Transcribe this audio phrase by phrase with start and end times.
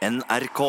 [0.00, 0.60] NRK.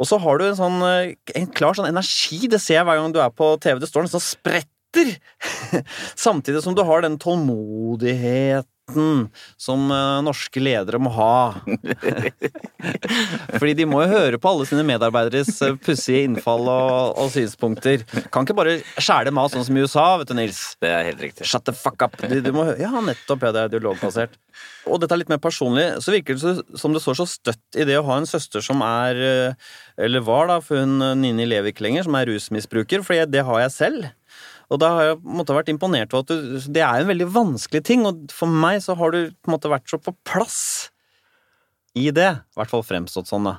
[0.00, 2.98] Og så har du en sånn eh, en klar sånn energi, det ser jeg hver
[2.98, 3.78] gang du er på TV.
[3.82, 4.26] Det står nesten og
[4.92, 5.84] spretter!
[6.14, 8.72] Samtidig som du har den tålmodigheten
[9.56, 11.54] som eh, norske ledere må ha.
[13.58, 18.04] Fordi de må jo høre på alle sine medarbeideres eh, pussige innfall og, og synspunkter.
[18.34, 20.60] Kan ikke bare skjære dem av sånn som i USA, vet du, Nils.
[20.82, 21.46] Det er helt riktig.
[21.48, 22.18] Shut the fuck up!
[22.20, 23.46] Du, du må, ja, nettopp.
[23.46, 24.36] Ja, det er dialogbasert.
[24.90, 27.86] Og dette er litt mer personlig, så virker det som det står så støtt i
[27.88, 29.70] det å ha en søster som er eh,
[30.02, 33.62] Eller var, da, for hun Nini lever ikke lenger, som er rusmisbruker, for det har
[33.62, 34.10] jeg selv.
[34.72, 37.10] Og da har jeg på en måte vært imponert over at du, det er en
[37.10, 40.14] veldig vanskelig ting, og for meg så har du på en måte vært så på
[40.28, 40.62] plass
[41.98, 42.30] i det.
[42.40, 43.58] I hvert fall fremstått sånn, da.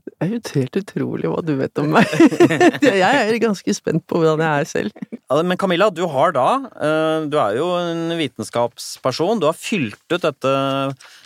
[0.00, 2.12] Det er jo helt utrolig hva du vet om meg.
[2.86, 5.08] jeg er ganske spent på hvordan jeg er selv.
[5.18, 9.42] Ja, Men Camilla, du har da eh, Du er jo en vitenskapsperson.
[9.42, 10.54] Du har fylt ut dette,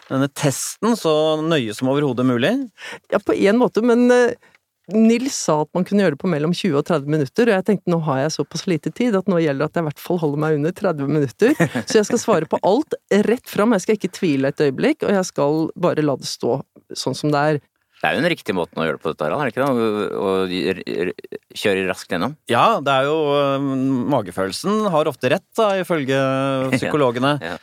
[0.09, 1.15] denne testen så
[1.45, 2.55] nøye som overhodet mulig.
[3.13, 4.35] Ja, på en måte, men eh,
[4.93, 7.65] Nils sa at man kunne gjøre det på mellom 20 og 30 minutter, og jeg
[7.71, 10.03] tenkte nå har jeg såpass lite tid at nå gjelder det at jeg i hvert
[10.05, 11.55] fall holder meg under 30 minutter.
[11.89, 15.15] Så jeg skal svare på alt rett fram, jeg skal ikke tvile et øyeblikk, og
[15.17, 16.59] jeg skal bare la det stå
[16.93, 17.63] sånn som det er.
[18.05, 19.65] Det er jo den riktige måten å gjøre det på dette, Harald, er det ikke
[19.65, 20.75] det?
[21.17, 22.35] Å- kjøre raskt gjennom.
[22.53, 23.67] Ja, det er jo eh,
[24.13, 26.19] Magefølelsen har ofte rett, da, ifølge
[26.77, 27.39] psykologene.
[27.41, 27.57] Ja.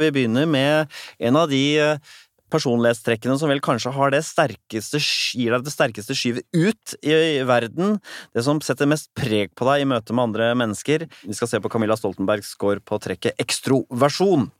[0.00, 0.92] Vi begynner med
[1.22, 2.12] en av de eh,
[2.52, 7.14] personlighetstrekkene som vel kanskje har det sterkeste, gir deg det sterkeste skyvet ut i,
[7.48, 7.98] verden.
[8.36, 11.08] Det som setter mest preg på deg i møte med andre mennesker.
[11.24, 14.50] Vi skal se på Camilla Stoltenbergs score på trekket ekstroversjon.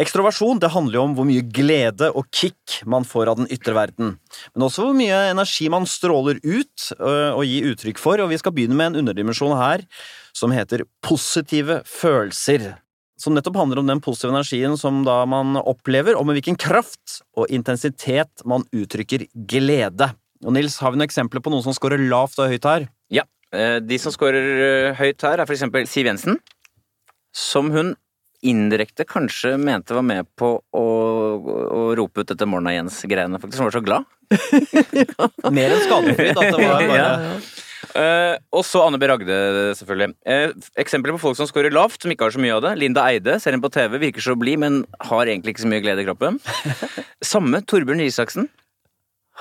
[0.00, 3.76] Ekstroversjon det handler jo om hvor mye glede og kick man får av den ytre
[3.76, 4.16] verden.
[4.54, 8.18] Men også hvor mye energi man stråler ut og gir uttrykk for.
[8.24, 9.86] Og vi skal begynne med en underdimensjon her
[10.34, 12.72] som heter positive følelser.
[13.24, 17.22] Som nettopp handler om den positive energien som da man opplever, og med hvilken kraft
[17.40, 20.10] og intensitet man uttrykker glede.
[20.44, 22.84] Og Nils, har vi noen eksempler på noen som scorer lavt og høyt her?
[23.14, 23.24] Ja.
[23.56, 26.36] eh, De som scorer eh, høyt her, er for eksempel Siv Jensen.
[27.34, 27.94] Som hun
[28.44, 33.62] indirekte kanskje mente var med på å, å rope ut dette Morna Jens-greiene, faktisk.
[33.62, 34.04] Hun var så glad.
[35.56, 36.36] Mer enn skadefryd.
[36.36, 37.38] At det var bare Ja.
[37.92, 39.06] Eh, og så Anne B.
[39.10, 39.36] Ragde,
[39.78, 40.14] selvfølgelig.
[40.26, 42.74] Uh, eksempler på folk som scorer lavt, som ikke har så mye av det.
[42.80, 45.84] Linda Eide, ser henne på TV, virker så blid, men har egentlig ikke så mye
[45.84, 46.40] glede i kroppen.
[47.34, 48.48] Samme Torbjørn Isaksen.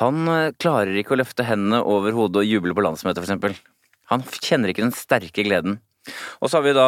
[0.01, 3.57] Han eh, klarer ikke å løfte hendene over hodet og juble på landsmøtet, eksempel.
[4.11, 5.79] Han kjenner ikke den sterke gleden.
[6.41, 6.87] Og så har vi da,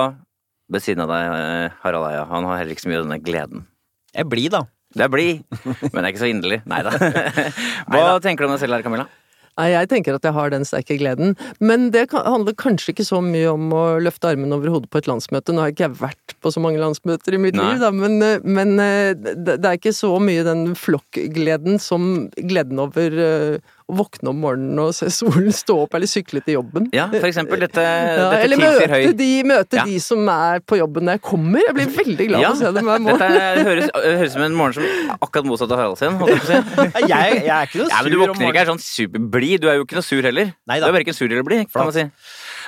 [0.73, 3.67] ved siden av deg, Harald Eia, han har heller ikke så mye av denne gleden.
[4.15, 4.65] Jeg blir, da.
[4.95, 6.61] Det er blid, men det er ikke så inderlig.
[6.71, 6.95] Nei da.
[7.91, 9.07] Hva tenker du om deg selv her, Camilla?
[9.55, 13.21] Nei, jeg tenker at jeg har den sterke gleden, men det handler kanskje ikke så
[13.23, 15.55] mye om å løfte armen over hodet på et landsmøte.
[15.55, 17.69] Nå har ikke jeg vært på så mange landsmøter i mitt Nei.
[17.71, 22.83] liv, da, men, eh, men eh, det, er ikke så mye den flokkgleden som gleden
[22.83, 26.87] over eh, å våkne om morgenen og se solen stå opp, eller sykle til jobben.
[26.95, 29.83] Ja, for eksempel dette, Ja, dette eller møte, de, møte Ja.
[29.85, 31.61] de som er på jobben når jeg kommer.
[31.67, 33.19] Jeg blir veldig glad Ja, for å se dem hver morgen.
[33.35, 36.17] Dette høres, høres ut som en morgen som er akkurat motsatt av Harald sin.
[36.17, 36.87] holdt jeg på.
[37.13, 39.61] Jeg, jeg er ikke noe sur Ja, men du våkner ikke er sånn superblid.
[39.61, 40.49] Du er jo ikke noe sur heller.
[40.65, 40.87] Neida.
[40.87, 42.07] Du er verken sur eller blid, kan man si.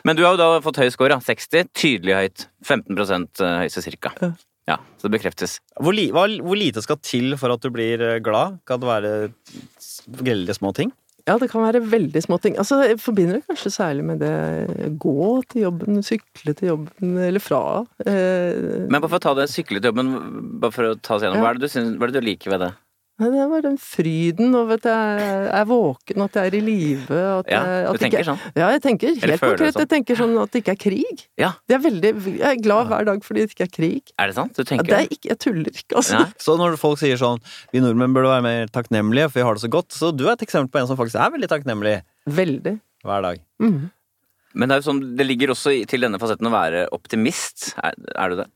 [0.06, 1.72] Men du har jo da fått høy score, 60.
[1.74, 2.46] Tydelig høyt.
[2.68, 4.14] 15% høyeste cirka.
[4.22, 4.32] Ja.
[4.68, 5.62] Ja, så det bekreftes.
[5.80, 8.58] Hvor, li, hva, hvor lite skal til for at du blir glad?
[8.68, 9.12] Kan det være
[10.12, 10.92] veldig små ting?
[11.28, 12.56] Ja, det kan være veldig små ting.
[12.62, 17.44] Altså, jeg forbinder det kanskje særlig med det gå til jobben, sykle til jobben, eller
[17.44, 17.60] fra.
[18.06, 20.14] Eh, Men bare for å ta det sykle til jobben,
[20.64, 21.44] bare for å ta oss gjennom, Ja.
[21.44, 22.72] hva, er det du synes, hva er det du liker ved det?
[23.18, 27.16] Nei, det var den fryden over at jeg er våken, at jeg er i live.
[27.18, 28.44] Ja, jeg, du at tenker ikke, sånn?
[28.54, 29.72] Ja, jeg tenker helt konkret.
[29.74, 29.82] sånn?
[29.82, 31.24] Jeg tenker sånn at det ikke er krig.
[31.42, 34.14] Ja, Det er veldig, jeg er glad hver dag fordi det ikke er krig.
[34.22, 34.54] er det sant?
[34.54, 36.20] Du Ja, det er ikke, jeg tuller ikke, altså.
[36.22, 36.30] Nei.
[36.46, 37.42] Så når folk sier sånn
[37.74, 39.90] Vi nordmenn burde være mer takknemlige, for vi har det så godt.
[39.98, 41.96] Så du er et eksempel på en som faktisk er veldig takknemlig
[42.30, 42.76] Veldig.
[43.02, 43.42] hver dag.
[43.58, 43.90] Mm.
[44.54, 47.72] Men det, er jo sånn, det ligger også til denne fasetten å være optimist.
[47.82, 48.48] Er, er du det?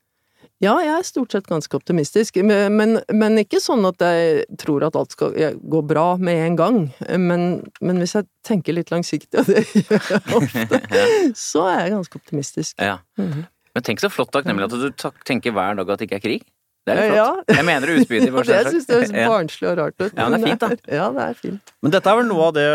[0.61, 4.97] Ja, jeg er stort sett ganske optimistisk, men, men, ikke sånn at jeg tror at
[4.99, 6.79] alt skal gå bra med en gang.
[7.17, 7.47] Men,
[7.81, 10.81] men hvis jeg tenker litt langsiktig, og det gjør jeg ofte,
[11.49, 12.75] så er jeg ganske optimistisk.
[12.77, 12.99] Ja.
[13.17, 13.47] Mhm.
[13.71, 16.41] Men tenk så flott takknemlig at du tenker hver dag at det ikke er krig.
[16.85, 17.25] Det er litt Ja.
[17.37, 17.51] flott.
[17.55, 18.29] Jeg mener det utspydig.
[18.33, 20.11] Og det syns jeg høres barnslig og rart ut.
[20.17, 20.95] Ja, men det er fint, da.
[20.97, 21.73] Ja, det er fint.
[21.85, 22.65] Men dette er vel noe av det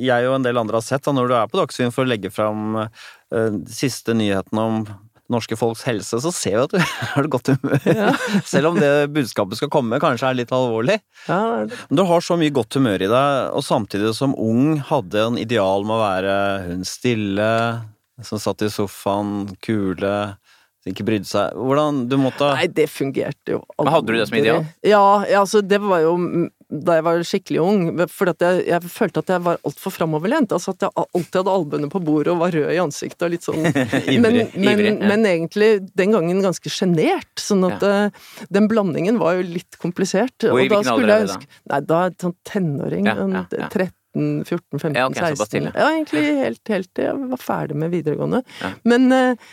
[0.00, 2.10] jeg og en del andre har sett da, når du er på Dagsrevyen for å
[2.10, 2.88] legge fram uh,
[3.70, 4.80] siste nyheten om
[5.32, 6.80] norske folks helse, så ser vi at du
[7.14, 8.18] har det godt humør.
[8.52, 10.98] Selv om det budskapet skal komme, kanskje er litt alvorlig.
[11.28, 15.24] Ja, Men du har så mye godt humør i deg, og samtidig som ung hadde
[15.28, 16.36] en ideal med å være
[16.68, 17.50] hun stille,
[18.26, 20.14] som satt i sofaen, kule,
[20.88, 21.56] ikke brydde seg.
[21.56, 23.92] Hvordan du måtte Nei, det fungerte jo aldri.
[23.94, 24.64] Hadde du det som ideal?
[24.86, 26.14] Ja, ja, altså det var jo
[26.70, 27.80] da jeg var skikkelig ung,
[28.12, 30.52] for at jeg, jeg følte at jeg var altfor framoverlent.
[30.54, 33.46] Altså at jeg alltid hadde albuene på bordet og var rød i ansiktet og litt
[33.46, 35.10] sånn Ivrig, men, men, ivrig, ja.
[35.10, 37.32] men egentlig den gangen ganske sjenert.
[37.42, 40.36] Sånn at eh, den blandingen var jo litt komplisert.
[40.46, 41.56] Og og i hvilken alder er det da?
[41.72, 43.10] Nei, da er sånn tenåring.
[43.10, 43.70] Ja, ja, ja.
[43.72, 45.50] 13, 14, 15, Ja, okay, 16.
[45.56, 45.74] tidlig.
[45.74, 48.44] Ja, egentlig helt, helt til jeg var ferdig med videregående.
[48.62, 48.72] Ja.
[48.94, 49.50] Men eh,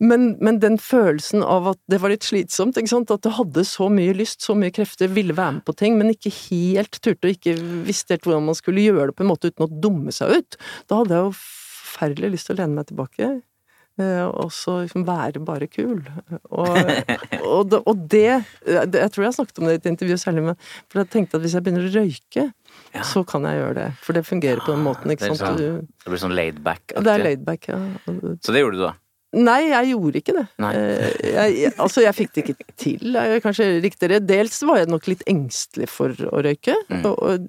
[0.00, 3.10] men, men den følelsen av at det var litt slitsomt, ikke sant?
[3.10, 6.10] at du hadde så mye lyst, så mye krefter, ville være med på ting, men
[6.12, 7.56] ikke helt turte og ikke
[7.86, 10.58] visste helt hvordan man skulle gjøre det på en måte uten å dumme seg ut.
[10.88, 13.28] Da hadde jeg jo forferdelig lyst til å lene meg tilbake.
[13.98, 16.02] eh, Og så liksom være bare kul.
[16.50, 16.76] Og,
[17.54, 18.24] og, det, og det
[18.68, 20.58] Jeg tror jeg har snakket om det i et intervju, særlig men
[20.92, 22.46] For jeg tenkte at hvis jeg begynner å røyke,
[22.92, 23.02] Ja.
[23.08, 23.88] så kan jeg gjøre det.
[24.04, 25.40] For det fungerer på den måten, ikke er sant.
[25.40, 26.92] sånn- Du, Det blir sånn laid back.
[26.92, 27.80] det er laidback, ja.
[28.44, 28.92] Så det gjorde du, da.
[29.36, 30.44] Nei, jeg gjorde ikke det.
[30.62, 30.70] Nei.
[30.78, 34.20] Eh, Jeg, jeg, altså, jeg fikk det ikke til, er kanskje riktigere.
[34.24, 37.02] Dels var jeg nok litt engstelig for å røyke, Mm.
[37.10, 37.48] og, og,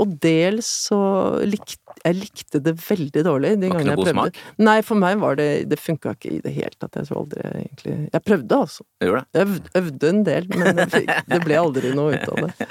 [0.00, 0.98] og dels så
[1.44, 4.36] likte jeg likte det veldig dårlig de Var ikke noe god smak?
[4.62, 6.94] Nei, for meg var det Det funka ikke i det hele tatt.
[6.94, 8.86] Jeg tror aldri egentlig Jeg prøvde, altså.
[9.02, 9.28] Gjorde det.
[9.34, 12.68] Jeg øvde, øvde en del, men fikk, det ble aldri noe ut av det.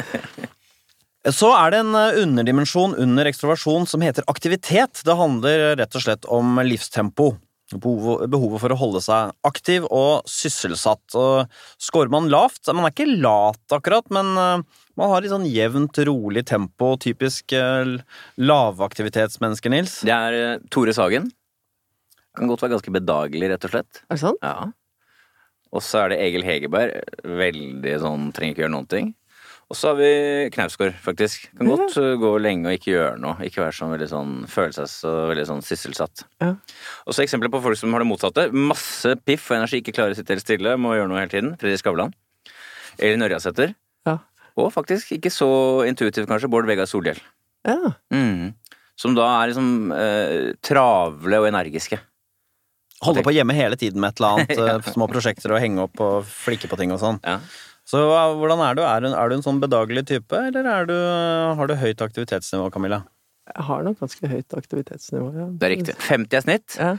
[1.35, 5.01] Så er det en eh, underdimensjon under ekstroversjon som heter aktivitet.
[5.03, 7.33] Det handler rett og slett om livstempo.
[7.67, 11.03] Behovet behovet for å holde seg aktiv og sysselsatt.
[11.19, 11.49] Og
[11.83, 14.63] Scorer man lavt Man er ikke lat, akkurat, men eh,
[14.97, 16.93] man har litt sånn jevnt, rolig tempo.
[17.03, 17.97] Typisk eh,
[18.39, 19.99] lavaktivitetsmenneske, Nils.
[20.07, 21.27] Det er eh, Tore Sagen.
[22.37, 24.03] Kan godt være ganske bedagelig, rett og slett.
[24.07, 24.43] Er det sant?
[24.45, 24.71] Ja.
[25.75, 27.01] Og så er det Egil Hegerberg.
[27.27, 29.11] Veldig sånn trenger ikke gjøre noen ting.
[29.67, 30.11] Og så har vi
[30.55, 31.49] Knausgård, faktisk.
[31.57, 33.35] Kan godt uh, gå lenge og ikke gjøre noe.
[33.43, 36.23] Ikke være sånn veldig sånn følelses- og veldig sånn sysselsatt.
[36.39, 36.53] Ja.
[37.03, 38.47] Og så eksempler på folk som har det motsatte.
[38.55, 41.51] Masse piff og energi, ikke klarer å sitte helt stille, må gjøre noe hele tiden.
[41.59, 42.15] Fredrik Skavlan.
[42.95, 43.75] Elin Ørjasæter.
[44.07, 44.21] Ja.
[44.55, 45.49] Og faktisk ikke så
[45.89, 47.19] intuitiv, kanskje, Bård Vegar Solhjell.
[47.67, 47.91] Ja.
[48.13, 48.55] Mm.
[48.97, 51.99] Som da er liksom eh, travle og energiske.
[53.05, 54.57] Holde på hjemme hele tiden med et eller annet.
[54.63, 57.19] eh, Små prosjekter og henge opp og flikke på ting og sånn.
[57.27, 57.41] Ja.
[57.87, 58.81] Så hvordan er du?
[58.83, 60.95] Er du, er du en sånn bedagelig type, eller er du,
[61.59, 63.05] har du høyt aktivitetsnivå, Camilla?
[63.47, 65.45] Jeg har nok ganske høyt aktivitetsnivå, ja.
[65.55, 65.95] Det er riktig.
[66.03, 66.77] 50 er snitt.
[66.81, 66.93] Ja.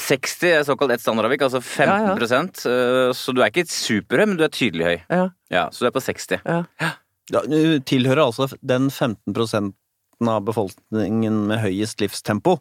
[0.00, 4.44] 60 er såkalt ett standardavvik, altså 15 eh, Så du er ikke superhøy, men du
[4.46, 4.96] er tydelig høy.
[5.10, 5.24] Ja.
[5.54, 6.38] Ja, Så du er på 60.
[6.46, 6.60] Ja.
[7.32, 9.74] Ja, Du tilhører altså den 15%
[10.30, 12.58] av befolkningen med høyest livstempo.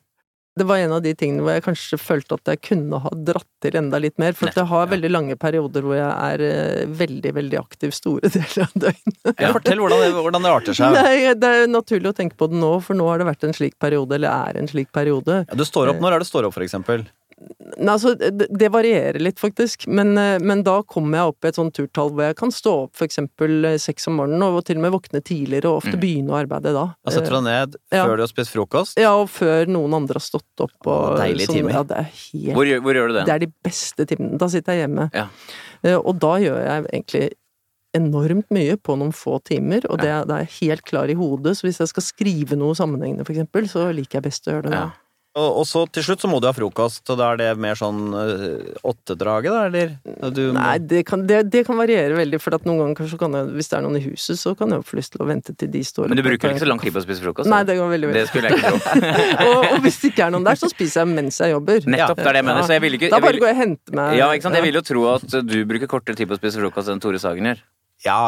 [0.55, 3.47] Det var en av de tingene hvor jeg kanskje følte at jeg kunne ha dratt
[3.63, 4.35] til enda litt mer.
[4.37, 8.29] For at jeg har veldig lange perioder hvor jeg er eh, veldig, veldig aktiv store
[8.35, 9.17] deler av døgnet.
[9.31, 9.49] Ja.
[9.55, 10.93] Fortell hvordan det, hvordan det arter seg.
[10.93, 13.57] Nei, det er naturlig å tenke på det nå, for nå har det vært en
[13.57, 15.41] slik periode, eller er en slik periode.
[15.47, 17.07] Ja, du står opp, Når er det du står opp, for eksempel?
[17.79, 19.87] Altså, det, det varierer litt, faktisk.
[19.87, 22.73] Men, eh, men da kommer jeg opp i et sånt turtall hvor jeg kan stå
[22.85, 26.01] opp eksempel eh, seks om morgenen, og til og med våkne tidligere, og ofte Mm.
[26.03, 26.85] begynne å arbeide da.
[27.05, 28.05] Altså du deg ned ja.
[28.05, 28.97] før du har spist frokost.
[29.01, 30.75] Ja, og før noen andre har stått opp.
[30.85, 31.77] Og, deilige sånn, timer.
[31.79, 33.25] Ja, det er helt Hvor, hvor gjør du det?
[33.29, 34.37] Det er de beste timene.
[34.41, 35.09] Da sitter jeg hjemme.
[35.13, 35.27] Ja.
[35.83, 37.29] Eh, Og da gjør jeg egentlig
[37.93, 41.53] enormt mye på noen få timer, og det er, er helt klar i hodet.
[41.59, 44.73] Så hvis jeg skal skrive noe sammenhengende, eksempel, så liker jeg best å gjøre det
[44.73, 44.79] da.
[44.87, 45.02] Ja.
[45.33, 47.73] Og, og så til slutt så må du ha frokost, og da er det mer
[47.79, 49.93] sånn øh, åttedraget, da, eller?
[50.29, 53.17] Du, må- Nei, det kan, det, det kan variere veldig, for at noen ganger kanskje
[53.23, 55.29] kan jeg, hvis det er noen i huset, så kan jeg få lyst til å
[55.31, 57.49] vente til de står Men du bruker ikke så lang tid på å spise frokost?
[57.49, 58.29] Nei, det går veldig det veldig.
[58.29, 59.07] skulle jeg ikke tro.
[59.47, 61.87] og, og hvis det ikke er noen der, så spiser jeg mens jeg jobber.
[61.95, 62.67] Nettopp, det er det jeg mener.
[62.69, 64.57] Så jeg vil ikke Da bare går jeg og henter meg Ja, ikke sant.
[64.59, 67.17] Jeg vil jo tro at du bruker kortere tid på å spise frokost enn Tore
[67.23, 67.63] Sagen gjør.
[68.05, 68.19] Ja.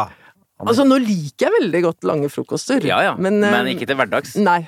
[0.57, 2.81] Altså, nå liker jeg veldig godt lange frokoster.
[2.89, 4.33] Ja ja, men, men ikke til hverdags.
[4.41, 4.63] Nei.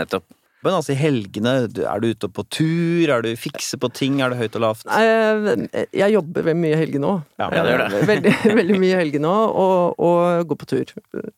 [0.00, 0.24] Nettopp.
[0.64, 3.12] Men altså i helgene, er du ute på tur?
[3.12, 4.18] Er du fikse på ting?
[4.24, 4.86] Er det høyt og lavt?
[4.88, 7.22] Jeg, jeg jobber veldig mye i helgene òg.
[7.40, 8.02] Ja, ja, det gjør det.
[8.10, 10.94] Veldig, veldig mye i helgene òg, og, og går på tur.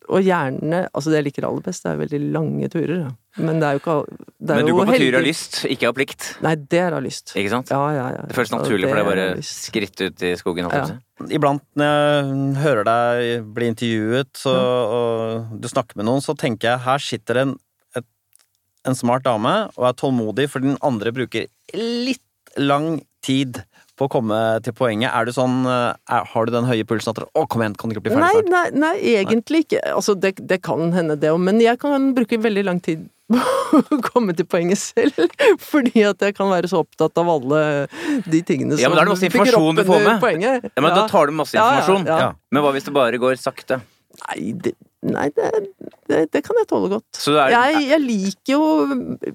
[0.06, 3.06] Og gjerne Altså, det jeg liker aller best, det er veldig lange turer.
[3.37, 5.90] Men det er jo ikke det er Men du går på tur av lyst, ikke
[5.90, 6.28] av plikt.
[6.45, 7.35] Nei, det er av lyst.
[7.37, 7.73] Ikke sant?
[7.73, 8.23] Ja, ja, ja.
[8.30, 10.71] Det føles naturlig Ja, for deg det bare er bare skritt ut i skogen.
[10.73, 10.97] si.
[11.37, 14.54] Iblant når jeg hører deg bli intervjuet, så,
[14.97, 17.54] og du snakker med noen, så tenker jeg her sitter en,
[18.87, 22.23] en smart dame og er tålmodig, for den andre bruker litt
[22.57, 23.62] lang tid
[23.97, 25.09] på å komme til poenget.
[25.16, 27.88] Er du sånn, eh, er, Har du den høye pulsen at Å, kom igjen, kan
[27.90, 28.75] du ikke bli ferdig Nei, snart?
[28.76, 29.81] nei, nei, egentlig ikke.
[29.97, 33.40] Altså, det, det kan hende det òg, men jeg kan bruke veldig lang tid på
[33.97, 35.16] å komme til poenget selv.
[35.73, 37.62] Fordi at jeg kan være så opptatt av alle
[38.28, 40.21] de tingene som Ja, men da er det masse informasjon du får med.
[40.23, 40.69] Poenget.
[40.76, 42.07] Ja, men Da tar du masse Ja, ja, informasjon.
[42.12, 42.19] ja.
[42.21, 42.28] Ja.
[42.52, 43.81] Men hva hvis det bare går sakte?
[44.28, 44.76] Nei, det,
[45.15, 45.51] nei det,
[46.11, 47.07] det, det kan jeg tåle godt.
[47.21, 48.63] Så er, Jeg, jeg liker jo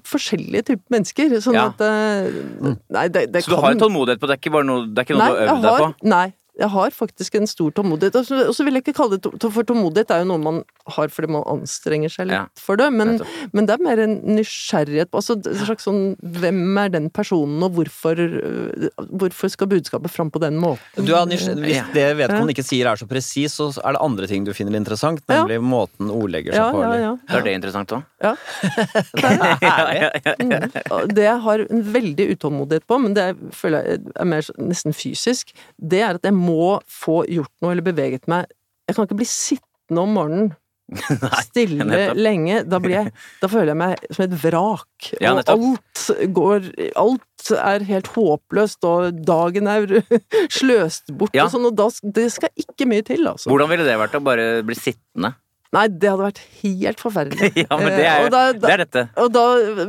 [0.08, 1.66] forskjellige typer mennesker, sånn Ja.
[1.72, 4.36] at eh, Nei, det, det så du har en tålmodighet på det?
[4.36, 6.08] er ikke bare noe, det er ikke noe Nei, du har øvd deg på?
[6.12, 6.26] nei,
[6.58, 8.14] jeg har faktisk en stor tålmodighet.
[8.16, 11.28] Og så- vil jeg ikke kalle det For tålmodighet er jo noe man har fordi
[11.32, 12.92] man anstrenger seg litt Ja, for det.
[12.92, 13.20] Men,
[13.52, 17.62] men det er mer en nysgjerrighet på altså, en slags sånn Hvem er den personen,
[17.62, 20.80] og hvorfor, øh, hvorfor skal budskapet fram på den måten?
[20.98, 21.84] Er hvis Ja.
[21.94, 25.22] det vedkommende ikke sier er så presis, så er det andre ting du finner interessant,
[25.28, 25.44] Ja.
[25.44, 26.82] nemlig måten ordlegger seg ja, på.
[26.82, 27.16] ja, ja.
[27.28, 28.04] Er det interessant òg.
[28.22, 28.36] ja.
[30.42, 31.14] Mm.
[31.14, 34.94] Det jeg har en veldig utålmodighet på, men det jeg føler jeg er mer nesten
[34.96, 38.50] fysisk, det er at jeg må få gjort noe eller beveget meg.
[38.88, 40.52] Jeg kan ikke bli sittende om morgenen.
[41.46, 42.18] Stille nettopp.
[42.20, 42.56] lenge.
[42.68, 45.06] Da, blir jeg, da føler jeg meg som et vrak.
[45.22, 46.02] Ja, og alt
[46.36, 46.66] går
[47.00, 49.86] Alt er helt håpløst, og dagen er
[50.58, 51.46] sløst bort Ja.
[51.46, 53.48] og sånn, og da, det skal ikke mye til, altså.
[53.50, 55.32] Hvordan ville det vært å bare bli sittende?
[55.72, 57.48] Nei, det hadde vært helt forferdelig.
[57.64, 59.04] ja, men det Eh, er, da- da- det er dette.
[59.22, 59.44] Og da,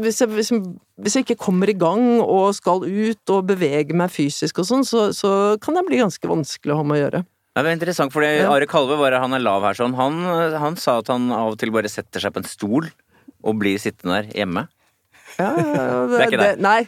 [0.05, 0.63] hvis jeg, hvis, jeg-
[1.01, 4.83] hvis jeg ikke kommer i gang og skal ut og bevege meg fysisk og sånn,
[4.85, 5.31] så, så
[5.63, 7.23] kan det bli ganske vanskelig å ha med å gjøre.
[7.53, 8.49] Det er interessant, fordi Ja.
[8.49, 10.21] Are Kalve, bare, han er lav her sånn, han,
[10.57, 12.89] han sa at han av og til bare setter seg på en stol
[13.43, 14.67] og blir sittende der hjemme.
[15.37, 16.53] Ja, ja, ja, Det er ikke det.
[16.61, 16.79] Nei.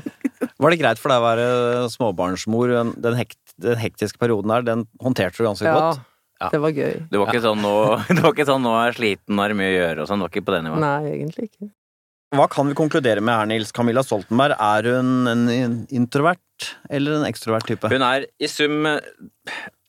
[0.62, 1.46] Var det greit for deg å være
[1.94, 2.74] småbarnsmor?
[3.02, 6.02] Den, hekt, den hektiske perioden der, den håndterte du ganske Ja, godt?
[6.42, 6.48] Ja.
[6.50, 6.94] det var gøy.
[7.10, 7.74] Det var ikke sånn nå,
[8.10, 10.10] det var ikke sånn, nå er jeg sliten, nå er det mye å gjøre og
[10.10, 10.22] sånn.
[10.22, 10.84] Det var ikke på det nivået.
[10.84, 11.70] Nei, egentlig ikke.
[12.34, 13.70] Hva kan vi konkludere med her, Nils?
[13.74, 15.44] Camilla Stoltenberg, er hun en
[15.94, 17.90] introvert eller en ekstrovert type?
[17.92, 19.04] Hun er i sum eh,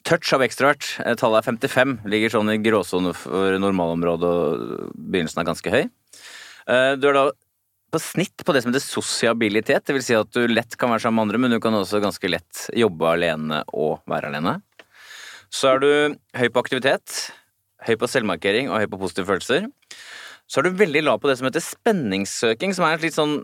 [0.06, 0.92] touch av ekstrovert.
[1.02, 1.96] Eh, Tallet er 55.
[2.12, 5.82] Ligger sånn i gråsone for normalområdet, og begynnelsen er ganske høy.
[6.70, 7.26] Eh, Du er da
[7.96, 9.86] på snitt på det som heter sosiabilitet.
[9.88, 12.02] Det vil si at du lett kan være sammen med andre, men du kan også
[12.04, 14.60] ganske lett jobbe alene og være alene.
[15.50, 15.90] Så er du
[16.36, 17.32] høy på aktivitet,
[17.88, 19.70] høy på selvmarkering og høy på positive følelser.
[20.46, 23.38] Så er du veldig lav på det som heter spenningssøking, som er en litt sånn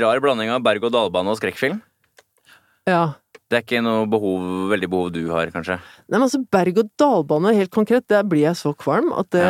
[0.00, 1.80] rar blanding av berg-og-dal-bane og skrekkfilm.
[2.88, 3.14] Ja.
[3.52, 5.76] Det er ikke noe behov, veldig behov du har, kanskje?
[6.08, 9.44] Nei, men altså, berg-og-dal-bane, helt konkret, der blir jeg så kvalm at det,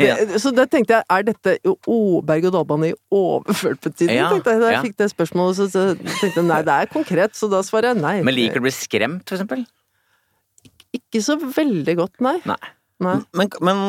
[0.00, 0.16] Ja.
[0.30, 1.76] det Så da tenkte jeg, er dette jo
[2.26, 4.18] berg-og-dal-bane i overført betydning?
[4.18, 4.82] Ja, tenkte jeg, Da jeg ja.
[4.88, 8.02] fikk det spørsmålet, så, så tenkte jeg nei, det er konkret, så da svarer jeg
[8.02, 8.16] nei.
[8.26, 9.64] Men liker du å bli skremt, for eksempel?
[10.96, 12.38] Ikke så veldig godt, nei.
[12.48, 12.60] Nei.
[13.04, 13.18] nei.
[13.36, 13.84] Men, men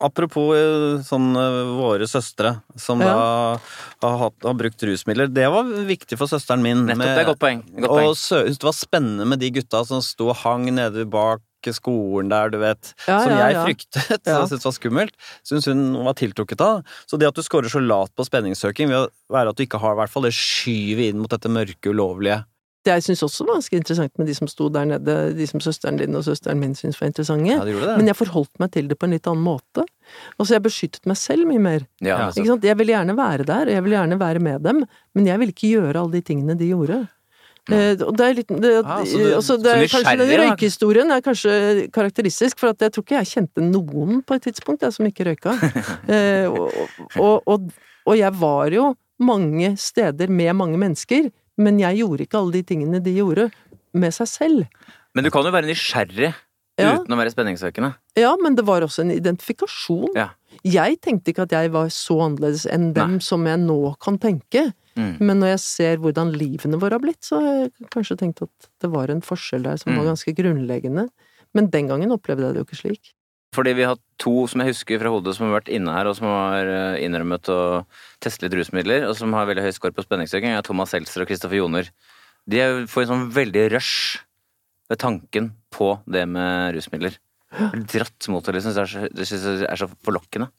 [0.00, 3.58] apropos eh, sånn eh, våre søstre som Ja.
[4.00, 5.30] da har, hatt, har brukt rusmidler.
[5.32, 6.86] Det var viktig for søsteren min.
[6.86, 7.62] Nettopp, med- det er godt poeng.
[7.74, 8.54] Godt og poeng.
[8.58, 11.42] det var spennende med de gutta som sto og hang nede bak
[11.74, 12.94] skolen der, du vet.
[13.06, 13.64] Ja, som jeg ja.
[13.66, 15.16] fryktet og syntes var skummelt.
[15.44, 16.84] Syns hun var tiltrukket av.
[17.10, 19.92] Så det at du scorer så lat på spenningssøking, vil være at du ikke har
[19.96, 22.44] i hvert fall det skyvet inn mot dette mørke, ulovlige.
[22.88, 25.60] Det jeg syns også var ganske interessant med de som sto der nede, de som
[25.60, 27.50] søsteren din og søsteren min syntes var interessante.
[27.52, 27.96] Ja, de det.
[28.00, 29.84] Men jeg forholdt meg til det på en litt annen måte.
[30.38, 31.84] Altså, jeg beskyttet meg selv mye mer.
[32.00, 32.40] Ja, altså.
[32.40, 32.64] Ikke sant?
[32.64, 34.82] Jeg ville gjerne være der, og jeg ville gjerne være med dem,
[35.14, 37.02] men jeg ville ikke gjøre alle de tingene de gjorde.
[37.68, 40.30] Eh, og det er litt det, Ah, så det, også, det er, så Kanskje den
[40.40, 41.52] røykehistorien er kanskje
[41.92, 45.28] karakteristisk, for at jeg tror ikke jeg kjente noen på et tidspunkt, jeg som ikke
[45.28, 45.56] røyka.
[46.08, 46.72] Eh, og,
[47.20, 47.68] og, og,
[48.08, 51.28] og jeg var jo mange steder med mange mennesker,
[51.58, 53.50] men jeg gjorde ikke alle de tingene de gjorde,
[53.98, 54.66] med seg selv.
[55.16, 56.34] Men du kan jo være nysgjerrig
[56.78, 56.92] Ja.
[57.00, 57.94] uten å være spenningssøkende.
[58.16, 60.12] Ja, men det var også en identifikasjon.
[60.14, 60.28] Ja.
[60.64, 63.18] Jeg tenkte ikke at jeg var så annerledes enn dem Nei.
[63.24, 64.72] som jeg nå kan tenke.
[64.96, 65.16] Mm.
[65.20, 68.68] Men når jeg ser hvordan livene våre har blitt, så har jeg kanskje tenkt at
[68.82, 70.10] det var en forskjell der som var Mm.
[70.14, 71.08] ganske grunnleggende.
[71.54, 73.12] Men den gangen opplevde jeg det jo ikke slik.
[73.56, 76.16] Fordi vi har to som jeg husker fra hodet som har vært inne her, og
[76.18, 77.60] som har eh, innrømmet å
[78.22, 81.30] teste litt rusmidler, og som har veldig høy skår på spenningsøking, er Thomas Seltzer og
[81.30, 81.88] Kristoffer Joner.
[82.48, 84.20] De får en sånn veldig rush
[84.88, 87.16] ved tanken på det med rusmidler.
[87.48, 88.76] Dratt mot det, liksom.
[89.16, 90.50] Det syns jeg er så forlokkende.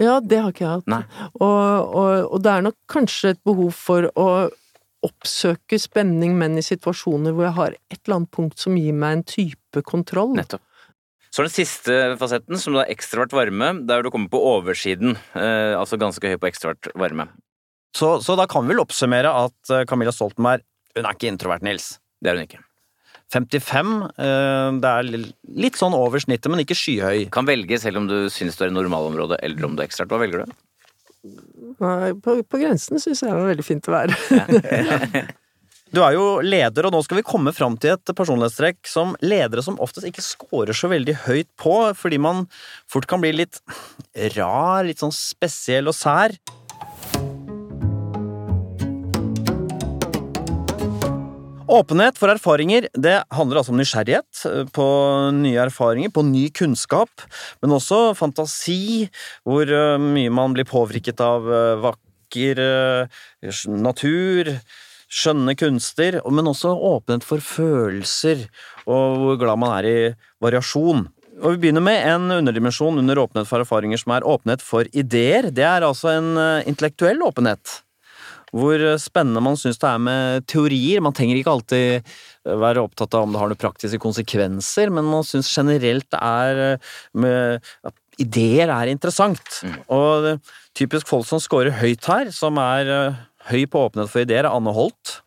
[0.00, 1.14] Ja, det har ikke jeg hatt.
[1.36, 4.28] Og, og, og det er nok kanskje et behov for å
[5.02, 9.18] oppsøke spenning, men i situasjoner hvor jeg har et eller annet punkt som gir meg
[9.18, 10.36] en type kontroll.
[10.38, 10.62] Nettopp.
[11.32, 15.16] Så er den siste fasetten, som da er ekstravert varme, der du kommer på oversiden.
[15.32, 17.30] Eh, altså ganske høy på ekstravert varme.
[17.96, 21.64] Så, så da kan vi vel oppsummere at eh, Camilla Stoltenberg hun er ikke introvert,
[21.64, 21.94] Nils.
[22.20, 22.60] Det er hun ikke.
[23.32, 27.30] 55, eh, det er litt sånn over snittet, men ikke skyhøy.
[27.32, 30.12] Kan velge selv om du synes du er i normalområdet, eller om du er ekstravert.
[30.12, 30.58] Hva velger du?
[31.80, 34.20] Nei, på, på grensen syns jeg det er veldig fint å være.
[35.92, 39.60] Du er jo leder, og nå skal vi komme fram til et personlighetstrekk som ledere
[39.60, 42.46] som oftest ikke scorer så veldig høyt på, fordi man
[42.88, 43.58] fort kan bli litt
[44.32, 46.32] rar, litt sånn spesiell og sær.
[51.72, 54.86] Åpenhet for erfaringer det handler altså om nysgjerrighet eh, på
[55.36, 57.26] nye erfaringer, på ny kunnskap,
[57.60, 59.10] men også fantasi,
[59.44, 62.64] hvor eh, mye man blir påvirket av eh, vakker
[63.68, 64.48] natur,
[65.12, 68.46] skjønne kunster, men også åpenhet for følelser,
[68.86, 69.98] og hvor glad man er i
[70.42, 71.06] variasjon.
[71.42, 75.50] Og Vi begynner med en underdimensjon under åpenhet for erfaringer, som er åpenhet for ideer.
[75.50, 77.80] Det er altså en eh, intellektuell åpenhet.
[78.52, 81.02] Hvor eh, spennende man syns det er med teorier.
[81.04, 85.08] Man trenger ikke alltid eh, være opptatt av om det har noen praktiske konsekvenser, men
[85.08, 86.62] man syns generelt det er
[87.16, 89.42] med, at ideer er interessant.
[89.64, 89.78] Mm.
[89.96, 90.30] Og
[90.78, 92.92] typisk folk som scorer høyt her, som er
[93.50, 95.18] høy på åpenhet for ideer, er Anne Holt.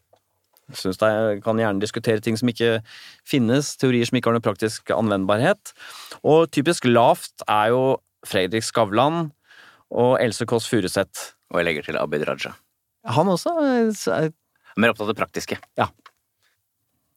[0.72, 2.80] Jeg synes jeg kan gjerne diskutere ting som ikke
[3.28, 5.76] finnes, teorier som ikke har noen praktisk anvendbarhet.
[6.26, 7.84] Og typisk lavt er jo
[8.26, 9.28] Fredrik Skavlan
[9.94, 11.36] og Else Kåss Furuseth.
[11.54, 12.56] Og jeg legger til Abid Raja.
[13.06, 14.32] Han også er
[14.76, 15.56] Mer opptatt av det praktiske.
[15.80, 15.86] Ja.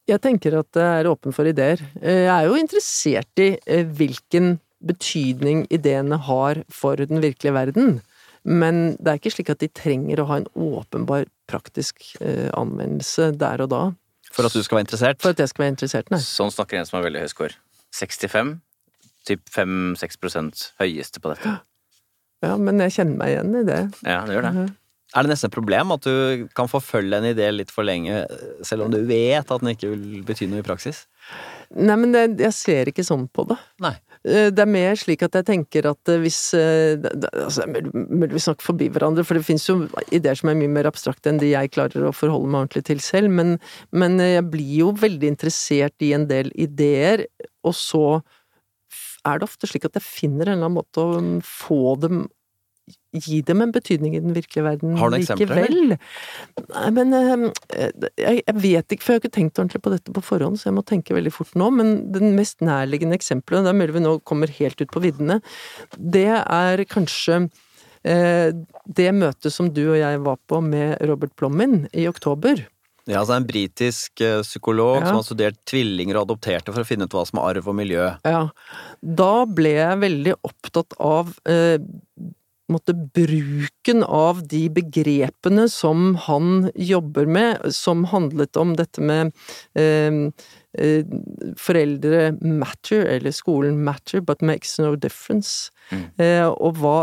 [0.08, 1.80] Jeg tenker at jeg er åpen for ideer.
[2.00, 7.98] Eh, Jeg er jo interessert i eh, hvilken betydning ideene har for den virkelige verden.
[8.44, 13.32] Men det er ikke slik at de trenger å ha en åpenbar praktisk eh, anvendelse
[13.38, 13.82] der og da
[14.32, 15.22] for at du skal være interessert.
[15.22, 16.20] for at jeg skal være interessert, nei.
[16.22, 17.56] Sånn snakker en som har veldig høy score.
[17.96, 18.58] 65.
[19.28, 21.58] Typ 5-6% høyeste på dette.
[22.38, 23.78] Ja, men jeg kjenner meg igjen i det.
[24.06, 24.50] Ja, det gjør det.
[24.54, 24.66] Mhm.
[25.18, 28.20] Er det nesten et problem at du kan forfølge en idé litt for lenge,
[28.62, 31.00] selv om du vet at den ikke vil bety noe i praksis?
[31.76, 33.58] Nei, men det, jeg ser ikke sånn på det.
[33.84, 33.92] Nei.
[34.24, 36.96] Eh, Det er mer slik at jeg tenker at eh, hvis eh,
[37.42, 39.76] altså, mulig- Vi snakker forbi hverandre, for det fins jo
[40.10, 43.00] ideer som er mye mer abstrakte enn de jeg klarer å forholde meg ordentlig til
[43.04, 43.58] selv, men,
[43.92, 47.26] men jeg blir jo veldig interessert i en del ideer,
[47.64, 48.22] og så
[49.28, 52.24] er det ofte slik at jeg finner en eller annen måte å mm, få dem
[53.16, 55.70] Gi dem en betydning i den virkelige verden Har du eksempler.
[56.68, 57.46] Nei, men eh,
[58.20, 60.68] jeg, jeg vet ikke, for jeg har ikke tenkt ordentlig på dette på forhånd, så
[60.68, 61.70] jeg må tenke veldig fort nå.
[61.72, 65.40] Men den mest nærliggende eksempelet, det er mulig vi nå kommer helt ut på viddene,
[65.96, 67.46] det er kanskje
[68.04, 68.50] eh,
[68.84, 72.66] det møtet som du og jeg var på med Robert Plommin i oktober.
[73.08, 75.06] Ja, altså En britisk eh, psykolog Ja.
[75.08, 77.76] som har studert tvillinger og adopterte for å finne ut hva som er arv og
[77.78, 78.10] miljø.
[78.28, 78.42] Ja.
[79.00, 81.78] Da ble jeg veldig opptatt av eh,
[82.68, 89.32] måtte bruken av de begrepene som han jobber med, som handlet om dette med
[89.78, 90.28] eh,
[91.58, 95.70] foreldre matter, eller skolen matter, but makes no difference.
[95.88, 96.02] Mm.
[96.20, 96.96] Eh, og hva,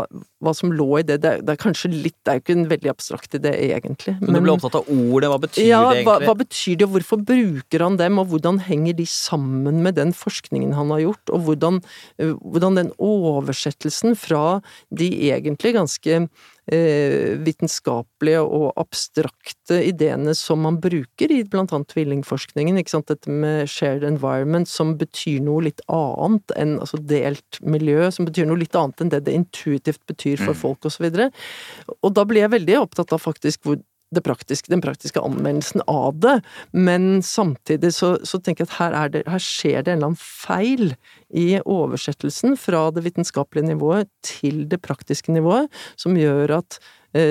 [0.44, 1.18] hva som lå i det.
[1.24, 4.14] Det er, det er kanskje litt Det er jo ikke en veldig abstrakt idé, egentlig.
[4.20, 6.28] Men, du ble opptatt av ordet, hva betyr ja, det hva, egentlig?
[6.28, 10.14] hva betyr det, og hvorfor bruker han dem, og hvordan henger de sammen med den
[10.16, 11.80] forskningen han har gjort, og hvordan,
[12.22, 14.44] eh, hvordan den oversettelsen fra
[14.94, 16.28] de egentlig ganske eh,
[16.66, 23.70] vitenskapelige og abstrakte ideene som man bruker i blant annet tvillingforskningen, ikke sant, dette med
[23.70, 28.76] shared environment, som betyr noe litt annet enn altså delt miljø, som betyr noe litt
[28.76, 31.30] annet enn det det intuitivt betyr for folk folk, og så.
[32.02, 33.78] Og da blir jeg veldig opptatt av faktisk hvor
[34.24, 36.36] praktiske, den praktiske anvendelsen av det,
[36.72, 40.12] men samtidig så, så tenker jeg at her, er det, her skjer det en eller
[40.12, 40.94] annen feil
[41.34, 46.78] i oversettelsen fra det vitenskapelige nivået til det praktiske nivået, som gjør at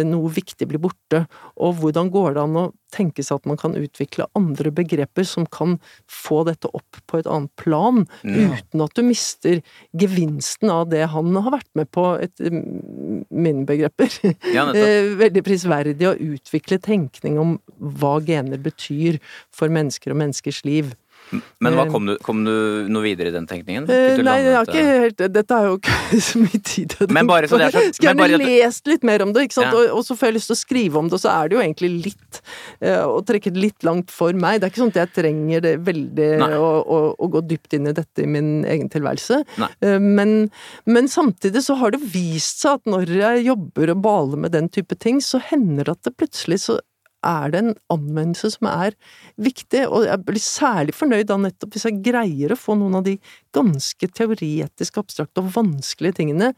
[0.08, 1.26] noe viktig blir borte.
[1.62, 5.44] Og hvordan går det an å tenke seg at man kan utvikle andre begreper som
[5.52, 5.76] kan
[6.08, 8.54] få dette opp på et annet plan, Ja.
[8.56, 9.60] uten at du mister
[9.94, 14.12] gevinsten av det han har vært med på et mm, mine begreper.
[14.54, 14.68] Ja.
[14.76, 19.20] Eh, Veldig prisverdig å utvikle tenkning om hva gener betyr
[19.54, 20.94] for mennesker og menneskers liv.
[21.34, 22.52] Men hva Eh, kom du, kom du
[22.94, 23.88] noe videre i den tenkningen?
[23.90, 27.08] Eh, Nei, jeg har ikke helt Dette har jo ikke så mye tid til å
[27.08, 27.16] tenke
[27.50, 27.58] så-
[27.96, 29.74] Skulle gjerne bare lest litt mer om det, ikke sant?
[29.74, 29.80] Ja.
[29.80, 31.58] Og, og så får jeg lyst til å skrive om det, og så er det
[31.58, 32.42] jo egentlig litt
[32.82, 34.62] eh, Å trekke det litt langt for meg.
[34.62, 36.30] Det er ikke sånn at jeg trenger det veldig
[36.62, 39.42] å, å, å gå dypt inn i dette i min egen tilværelse.
[39.82, 40.36] Eh, Men,
[40.86, 44.70] men samtidig så har det vist seg at når jeg jobber og baler med den
[44.70, 46.78] type ting, så hender det at det plutselig så
[47.26, 48.96] er det en anvendelse som er
[49.42, 53.06] viktig, og jeg blir særlig fornøyd da nettopp hvis jeg greier å få noen av
[53.08, 53.18] de
[53.56, 56.54] ganske teoretisk abstrakte og vanskelige tingene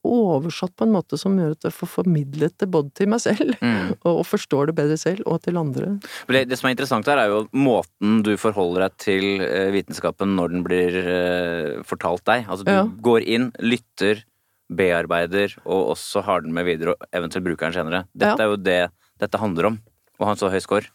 [0.00, 3.52] oversatt på en måte som gjør at jeg får formidlet det både til meg selv,
[3.60, 3.90] Mm.
[4.08, 5.90] og, forstår det bedre selv, og til andre.
[6.30, 10.32] Det, det som er interessant her, er jo måten du forholder deg til eh, vitenskapen
[10.38, 12.46] når den blir eh, fortalt deg.
[12.48, 12.86] Altså du Ja.
[12.88, 14.24] går inn, lytter,
[14.72, 18.04] bearbeider, og også har den med videre, og eventuelt bruker den senere.
[18.14, 18.46] Dette Ja.
[18.46, 18.80] er jo det
[19.20, 19.78] dette handler om,
[20.20, 20.86] å han så høy score.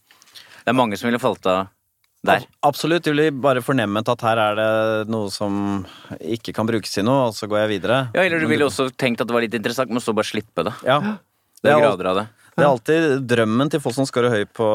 [0.65, 1.67] Det er mange som ville falt av
[2.25, 2.45] der.
[2.65, 3.03] Absolutt.
[3.05, 5.83] Du ville bare fornemmet at her er det noe som
[6.21, 7.99] ikke kan brukes til noe, og så går jeg videre.
[8.17, 10.65] Ja, eller du ville også tenkt at det var litt interessant, men så bare slippe
[10.65, 10.73] det.
[10.87, 10.97] Ja.
[11.61, 12.25] Det er al- grader av det.
[12.55, 14.65] Det er alltid drømmen til folk som scorer høyt på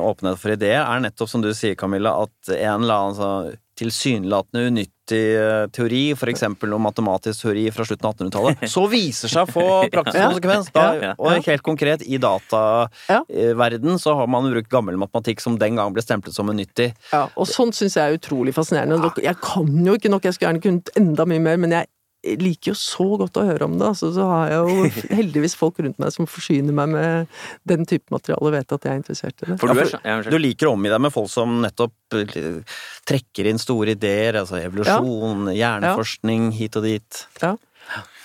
[0.00, 3.32] åpenhet for ideer, er nettopp som du sier, Camilla, at en eller annen så
[3.80, 6.42] tilsynelatende unyttig eh, teori, f.eks.
[6.44, 10.68] om matematisk teori fra slutten av 1800-tallet, så viser seg å få praktisk konsekvens.
[10.74, 15.94] Da, og helt konkret, i dataverden så har man brukt gammel matematikk som den gang
[15.96, 16.90] ble stemplet som unyttig.
[17.14, 19.14] Ja, og sånt syns jeg er utrolig fascinerende.
[19.24, 21.90] Jeg kan jo ikke nok, jeg skulle gjerne kunnet enda mye mer, men jeg
[22.22, 23.86] liker jo så godt å høre om det.
[23.92, 28.12] Altså, så har jeg jo heldigvis folk rundt meg som forsyner meg med den type
[28.12, 29.58] materiale og vet at jeg er interessert i det.
[29.62, 32.78] For du er ja, Du liker å omgi deg med folk som nettopp eh,
[33.08, 37.24] trekker inn store ideer, altså evolusjon, hjerneforskning, hit og dit.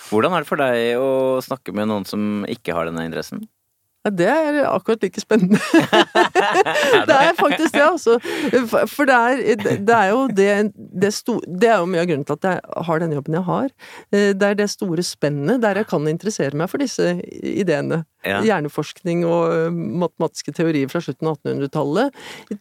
[0.06, 1.10] Hvordan er det for deg å
[1.42, 3.46] snakke med noen som ikke har denne interessen?
[4.10, 5.58] Det er akkurat like spennende.
[7.08, 8.18] det er faktisk det, altså.
[8.70, 10.48] For- For det er, det er jo det,
[11.02, 13.46] det, sto, det er jo mye av grunnen til at jeg har den jobben jeg
[13.48, 13.70] har.
[14.12, 18.04] Eh, Det er det store spennet der jeg kan interessere meg for disse ideene.
[18.26, 18.40] Ja.
[18.44, 22.16] Hjerneforskning og eh, matematiske teorier fra slutten av 1800-tallet.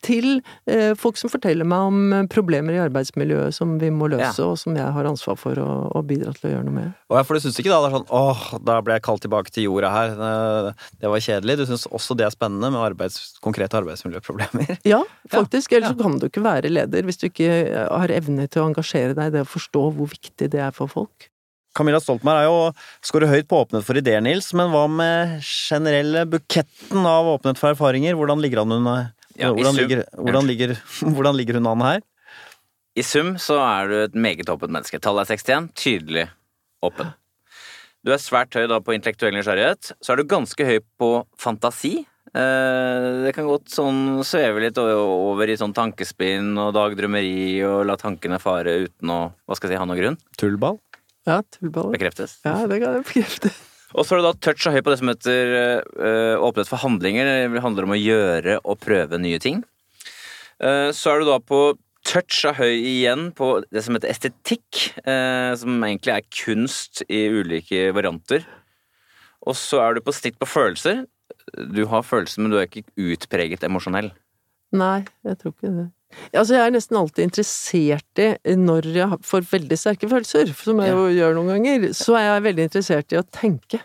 [0.05, 0.29] Til
[0.69, 4.59] eh, folk som forteller meg om eh, problemer i arbeidsmiljøet som vi må løse, og
[4.61, 6.95] som jeg har ansvar for å, å bidra til å gjøre noe med.
[7.11, 9.53] Og for du syns ikke da det er sånn åh, da ble jeg kalt tilbake
[9.53, 10.15] til jorda her,
[11.01, 11.59] det, var kjedelig.
[11.61, 14.75] Du syns også det er spennende med arbeids, konkrete arbeidsmiljøproblemer?
[14.85, 14.99] Ja,
[15.31, 15.73] faktisk.
[15.73, 15.97] Ellers ja.
[15.97, 19.37] kan du ikke være leder hvis du ikke har evne til å engasjere deg i
[19.37, 21.29] det å forstå hvor viktig det er for folk.
[21.75, 22.57] Camilla Stoltenberg er jo
[23.05, 27.73] skårer høyt på åpenhet for ideer, Nils, men hva med generelle buketten av åpenhet for
[27.75, 28.15] erfaringer?
[28.19, 28.87] Hvordan ligger han hun
[29.35, 30.75] Ja, hvordan, ligger, hvordan, ligger,
[31.17, 32.01] hvordan ligger hun an her?
[32.95, 35.01] I sum så er du et meget åpent menneske.
[35.03, 35.69] Tallet er 61.
[35.75, 36.29] Tydelig
[36.85, 37.11] åpen.
[38.05, 39.91] Du er svært høy da på intellektuell nysgjerrighet.
[39.99, 41.09] Så er du ganske høy på
[41.41, 42.05] fantasi.
[42.35, 47.97] Eh, Det kan godt sånn sveve litt over i sånn tankespinn og dagdrømmeri og la
[47.99, 50.19] tankene fare uten å hva skal jeg si, ha noen grunn.
[50.39, 50.79] Tullball?
[51.25, 51.95] Ja, tullballer.
[51.95, 52.37] Bekreftes.
[52.45, 53.51] Ja, det kan jeg bekrefte.
[53.95, 56.81] Og så er du da touch og høy på det som heter eh, åpenhet for
[56.83, 57.29] handlinger.
[57.53, 59.63] Det handler om å gjøre og prøve nye ting.
[60.55, 61.61] Uh, så er du da på
[62.07, 67.25] touch av høy igjen på det som heter estetikk, uh, som egentlig er kunst i
[67.33, 68.45] ulike varianter.
[69.45, 71.03] Og så er du på snitt på følelser.
[71.75, 74.13] Du har følelser, men du er ikke utpreget emosjonell.
[74.75, 75.89] Nei, jeg tror ikke det.
[76.35, 80.93] Altså, jeg er nesten alltid interessert i, når jeg får veldig sterke følelser, som jeg
[80.95, 83.81] jo gjør noen ganger, så er jeg veldig interessert i å tenke.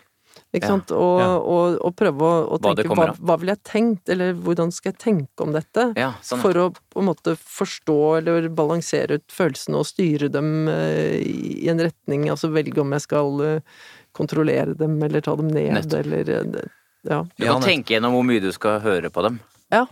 [0.51, 0.91] Ikke Ja, sant?
[0.91, 1.27] Og, ja.
[1.39, 4.71] og, og prøve å, å Hva tenke kommer hva, hva ville jeg tenkt, eller hvordan
[4.75, 5.85] skal jeg tenke om dette?
[5.99, 6.41] Ja, sånn.
[6.43, 11.69] For å på en måte forstå eller balansere ut følelsene og styre dem eh, i
[11.71, 13.79] en retning, altså velge om jeg skal eh,
[14.17, 16.03] kontrollere dem eller ta dem ned, Nettopp.
[16.03, 16.69] eller eh,
[17.07, 17.23] Ja.
[17.23, 19.39] Du kan nett- tenke gjennom hvor mye du skal høre på dem.
[19.71, 19.85] Ja.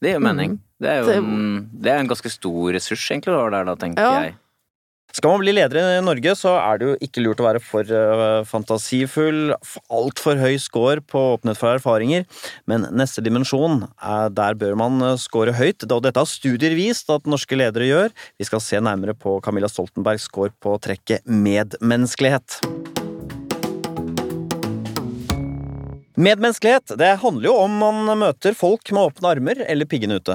[0.00, 0.50] Det gir mening.
[0.58, 0.60] Mhm.
[0.80, 3.74] Det er jo Det- en, det er en ganske stor ressurs, egentlig, da, der, da
[3.74, 4.20] tenker Ja.
[4.22, 4.34] jeg.
[5.10, 7.80] Skal man bli leder i Norge, så er det jo ikke lurt å være for
[7.80, 9.54] eh, fantasifull,
[9.90, 12.26] altfor høy score på åpenhet for erfaringer,
[12.68, 17.08] men neste dimensjon, er, der bør man eh, score høyt, og dette har studier vist
[17.10, 18.12] at norske ledere gjør.
[18.38, 22.60] Vi skal se nærmere på Camilla Stoltenbergs score på trekket medmenneskelighet.
[26.18, 30.34] Medmenneskelighet det handler jo om man møter folk med åpne armer eller piggene ute.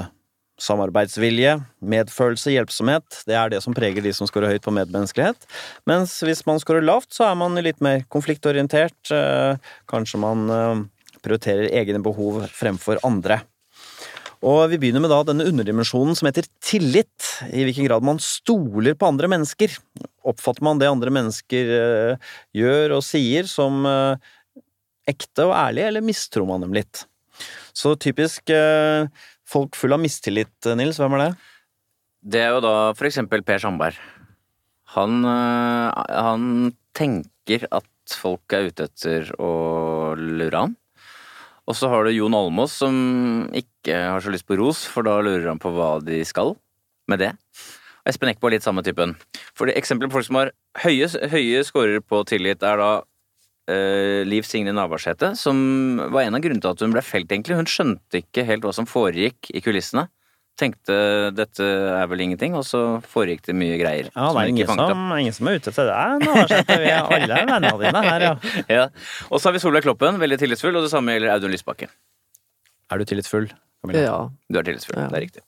[0.56, 5.44] Samarbeidsvilje, medfølelse, hjelpsomhet, det er det som preger de som scorer høyt på medmenneskelighet.
[5.84, 8.96] Mens hvis man scorer lavt, så er man litt mer konfliktorientert.
[9.12, 9.58] eh,
[9.90, 10.84] Kanskje man eh,
[11.20, 13.42] prioriterer egne behov fremfor andre.
[14.44, 17.28] Og vi begynner med da denne underdimensjonen som heter tillit.
[17.52, 19.76] I hvilken grad man stoler på andre mennesker.
[20.24, 23.84] Oppfatter man det andre mennesker eh, gjør og sier som
[25.10, 27.04] ekte og ærlig, eller mistror man dem litt?
[27.74, 29.08] Så typisk eh,
[29.48, 31.00] folk full av mistillit, Nils.
[31.02, 31.32] Hvem er det?
[32.24, 33.98] Det er jo da for eksempel Per Sandberg.
[34.94, 40.76] Han, øh, han tenker at folk er ute etter å lure han.
[41.64, 42.96] Og så har du Jon Almås som
[43.56, 46.54] ikke har så lyst på ros, for da lurer han på hva de skal
[47.08, 47.32] med det.
[48.04, 49.14] Og Espen Eckbo er litt samme typen.
[49.56, 50.52] For Eksempler på folk som har
[50.84, 52.90] høye, høye scorer på tillit, er da
[53.70, 55.56] eh, Liv Signe Navarsete, som
[56.12, 57.56] var en av grunnene til at hun ble felt, egentlig.
[57.58, 60.08] Hun skjønte ikke helt hva som foregikk i kulissene.
[60.54, 60.94] Tenkte
[61.34, 64.10] dette er vel ingenting, og så foregikk det mye greier.
[64.14, 66.34] Ja, det er ingen ikke som, ingen som er ute etter deg nå.
[66.44, 66.76] Arsete.
[66.78, 68.34] Vi er alle er vennene dine her, ja.
[68.76, 68.84] Ja.
[69.32, 71.90] Og så har vi Solveig Kloppen, veldig tillitsfull, og det samme gjelder Audun Lysbakken.
[72.92, 73.48] Er du tillitsfull?
[73.82, 74.04] Camilla?
[74.06, 74.16] Ja.
[74.46, 75.08] Du er tillitsfull, Ja.
[75.10, 75.42] det er riktig.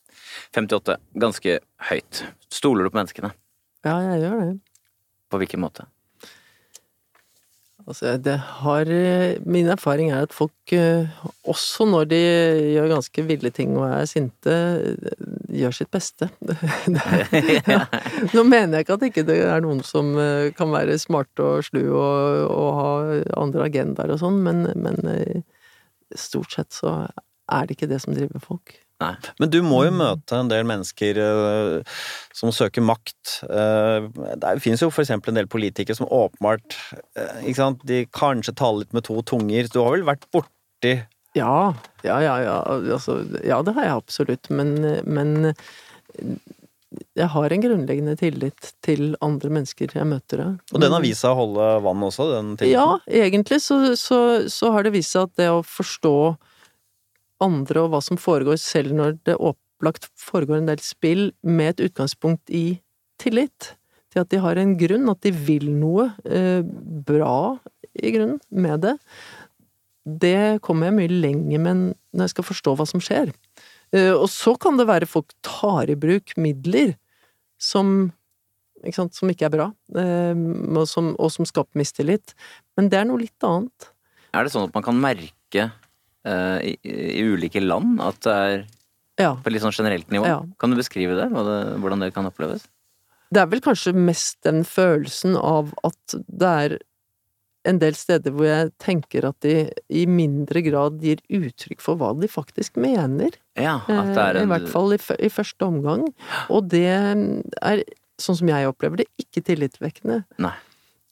[0.58, 0.96] 58.
[1.22, 1.58] Ganske
[1.92, 2.24] høyt.
[2.52, 3.30] Stoler du på menneskene?
[3.86, 4.48] ja, jeg gjør det.
[5.30, 5.86] På hvilken måte?
[7.86, 11.06] Altså, det har eh, Min erfaring er at folk, eh,
[11.46, 12.18] også når de
[12.74, 15.20] gjør ganske ville ting og er sinte, eh,
[15.60, 16.28] gjør sitt beste.
[17.70, 17.84] Ja.
[18.34, 20.14] Nå mener jeg ikke at ikke det er noen som
[20.58, 22.90] kan være smarte og slu og, og ha
[23.42, 25.44] andre agendaer og sånn, men, men
[26.16, 28.74] stort sett så er det ikke det som driver folk.
[29.02, 29.12] Nei.
[29.42, 31.96] Men du må jo møte en del mennesker eh,
[32.36, 33.34] som søker makt.
[33.44, 34.06] Eh,
[34.40, 36.78] det finnes jo for eksempel en del politikere som åpenbart
[37.12, 37.84] eh, ikke sant?
[37.88, 39.68] De kanskje taler litt med to tunger.
[39.72, 40.94] Du har vel vært borti
[41.36, 41.74] Ja,
[42.06, 42.56] ja, ja, ja.
[42.96, 45.52] Altså, ja, det har jeg absolutt, men, men
[47.16, 50.40] jeg har en grunnleggende tillit til andre mennesker jeg møter.
[50.40, 50.50] ja.
[50.72, 52.80] Og den har vist seg å holde vann også, den tilliten?
[52.80, 56.16] Ja, egentlig så, så, så har det vist seg at det å forstå
[57.42, 61.88] andre og hva som foregår, selv når det opplagt foregår en del spill med et
[61.90, 62.80] utgangspunkt i
[63.20, 63.74] tillit,
[64.12, 66.62] til at de har en grunn, at de vil noe eh,
[67.06, 67.56] bra
[67.96, 68.96] i grunnen med det,
[70.06, 71.80] det kommer jeg mye lenger med
[72.14, 73.32] når jeg skal forstå hva som skjer.
[73.94, 76.94] Eh, og så kan det være folk tar i bruk midler
[77.58, 78.12] som
[78.84, 79.66] ikke sant, som ikke er bra,
[79.98, 80.36] eh,
[80.76, 82.36] og, som, og som skaper mistillit.
[82.78, 83.90] Men det er noe litt annet.
[84.36, 85.70] Er det sånn at man kan merke
[86.26, 88.64] eh, i, i ulike land at det er
[89.22, 89.30] Ja.
[89.40, 90.26] på litt sånn generelt nivå?
[90.28, 90.40] Ja.
[90.60, 91.30] Kan du beskrive det?
[91.32, 91.60] Det?
[91.80, 92.66] Hvordan det kan oppleves?
[93.32, 96.76] Det er vel kanskje mest den følelsen av at det er
[97.66, 99.54] en del steder hvor jeg tenker at de
[99.90, 103.34] i mindre grad gir uttrykk for hva de faktisk mener.
[103.58, 106.04] Ja, at det er Eh, en I hvert fall i, i første omgang.
[106.54, 107.82] Og det er,
[108.22, 110.20] sånn som jeg opplever det, ikke tillitvekkende.
[110.38, 110.54] Nei.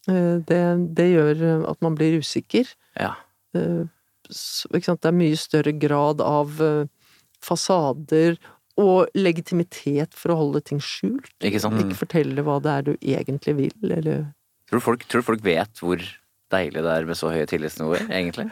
[0.06, 0.60] Eh, Det,
[0.94, 2.70] det gjør at man blir usikker.
[3.00, 3.16] Ja.
[4.34, 5.00] Eh, sant?
[5.02, 6.86] Det er mye større grad av eh,
[7.44, 8.38] fasader
[8.80, 11.30] og legitimitet for å holde ting skjult.
[11.44, 11.78] Ikke sant?
[11.82, 14.26] Ikke fortelle hva det er du egentlig vil, eller
[14.64, 16.00] Tror, du folk, tror du folk vet hvor
[16.54, 18.48] deilig det er med så høye tillitsnivåer, egentlig?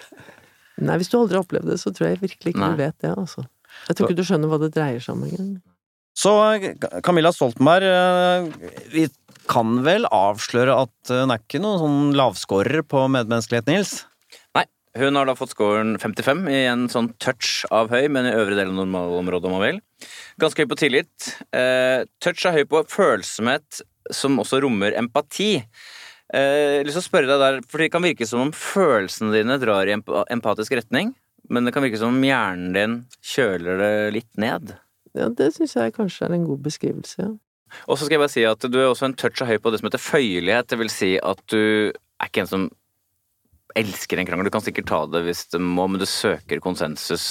[0.83, 2.71] Nei, hvis du aldri har opplevd det, så tror jeg virkelig ikke Nei.
[2.75, 3.47] du vet det, altså.
[3.89, 5.51] Jeg tror ikke du skjønner hva det dreier seg om engang.
[6.13, 6.33] Så
[7.03, 9.07] Camilla Stoltenberg, eh, vi
[9.49, 13.95] kan vel avsløre at hun er ikke noen sånn lavskårer på medmenneskelighet, Nils?
[14.99, 18.59] Hun har da fått scoren 55 i en sånn touch av høy, men i øvre
[18.59, 19.79] del av normalområdet, om man vil.
[20.43, 21.31] Ganske høy på tillit.
[21.57, 23.81] Eh, touch er høy på følsomhet,
[24.13, 25.63] som også rommer empati.
[26.35, 28.53] Eh, jeg har lyst til å spørre deg der, for Det kan virke som om
[28.53, 31.15] følelsene dine drar i emp empatisk retning,
[31.49, 34.77] men det kan virke som om hjernen din kjøler det litt ned.
[35.17, 37.33] Ja, det syns jeg kanskje er en god beskrivelse, ja.
[37.89, 39.73] Og så skal jeg bare si at du er også en touch av høy på
[39.73, 40.69] det som heter føyelighet.
[40.69, 42.71] Det vil si at du er ikke en som
[43.79, 44.49] elsker en krangel.
[44.49, 47.27] Du kan sikkert ta det hvis det må, men du søker konsensus,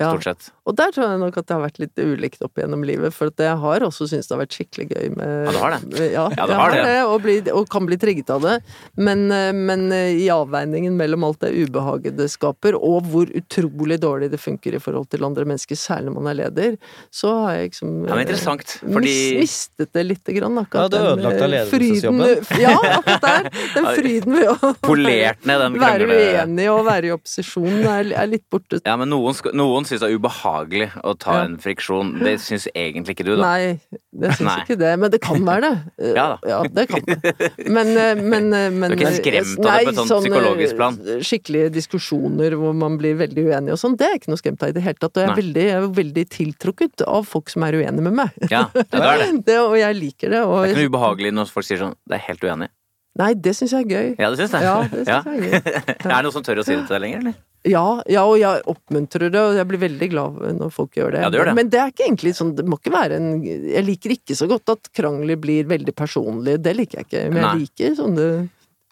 [0.00, 0.10] ja.
[0.10, 0.50] stort sett.
[0.66, 3.30] Og der tror jeg nok at det har vært litt ulikt opp gjennom livet, for
[3.30, 5.80] at jeg har også syntes det har vært skikkelig gøy med Ja, du har det.
[5.92, 7.04] med- Ja, Ja, det har det.
[7.06, 8.56] og, bli, og kan bli trigget av det.
[8.96, 14.00] Men, eh, men eh, i avveiningen mellom alt det ubehaget det skaper, og hvor utrolig
[14.02, 16.76] dårlig det funker i forhold til andre mennesker, særlig når man er leder,
[17.14, 20.56] så har jeg liksom Det var eh, interessant, fordi mistet det lite grann.
[20.56, 22.42] Ja, Akkurat det den, ledelsesjobben.
[22.42, 23.50] fryden- Ja, akkurat der.
[23.76, 26.18] Den fryden ved å Polert ned den være krangle...
[26.34, 28.80] uenig og være i opposisjon er, er litt borte.
[28.84, 32.14] Ja, men noen, noen syns det er ubehagelig å ta en friksjon.
[32.22, 33.50] Det syns egentlig ikke du, da.
[33.52, 34.92] Nei, det syns ikke det.
[35.02, 35.74] Men det kan være det.
[36.16, 36.36] Ja da.
[36.52, 37.32] Ja, det kan det.
[37.68, 40.30] Men, eh, men, eh, men Du er ikke skremt av det på et sånt sånne
[40.30, 40.98] psykologisk plan?
[41.26, 44.64] Skikkelige diskusjoner hvor man blir veldig uenig og sånn, det er jeg ikke noe skremt
[44.64, 45.12] av i det hele tatt.
[45.16, 48.36] Og jeg er, veldig, jeg er veldig tiltrukket av folk som er uenige med meg.
[48.46, 49.30] Ja, ja, det er det.
[49.46, 50.40] Det, og jeg liker det.
[50.46, 52.70] Og, Det er ikke noe ubehagelig når folk sier sånn Det er helt uenig.
[53.16, 54.08] Nei, det syns jeg er gøy.
[54.20, 54.60] Ja, det syns det?
[54.66, 55.20] Ja, det ja.
[55.24, 55.84] jeg er gøy.
[56.10, 57.36] Er det noen som tør å si det til deg lenger, eller?
[57.66, 61.22] Ja, ja, og jeg oppmuntrer det, og jeg blir veldig glad når folk gjør det.
[61.24, 61.54] Ja, det gjør det.
[61.58, 64.46] Men det er ikke egentlig sånn, det må ikke være en Jeg liker ikke så
[64.50, 67.24] godt at krangler blir veldig personlige, det liker jeg ikke.
[67.32, 67.64] Men jeg Nei.
[67.64, 68.28] liker sånne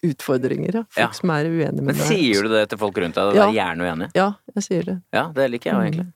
[0.05, 0.83] utfordringer, ja.
[0.89, 1.11] Folk Ja.
[1.21, 3.35] som er uenige med Men sier du det til folk rundt deg?
[3.39, 3.47] Ja.
[3.47, 4.09] Er gjerne uenig?
[4.17, 4.97] Ja, jeg sier det.
[5.15, 6.11] Ja, det liker jeg jo egentlig.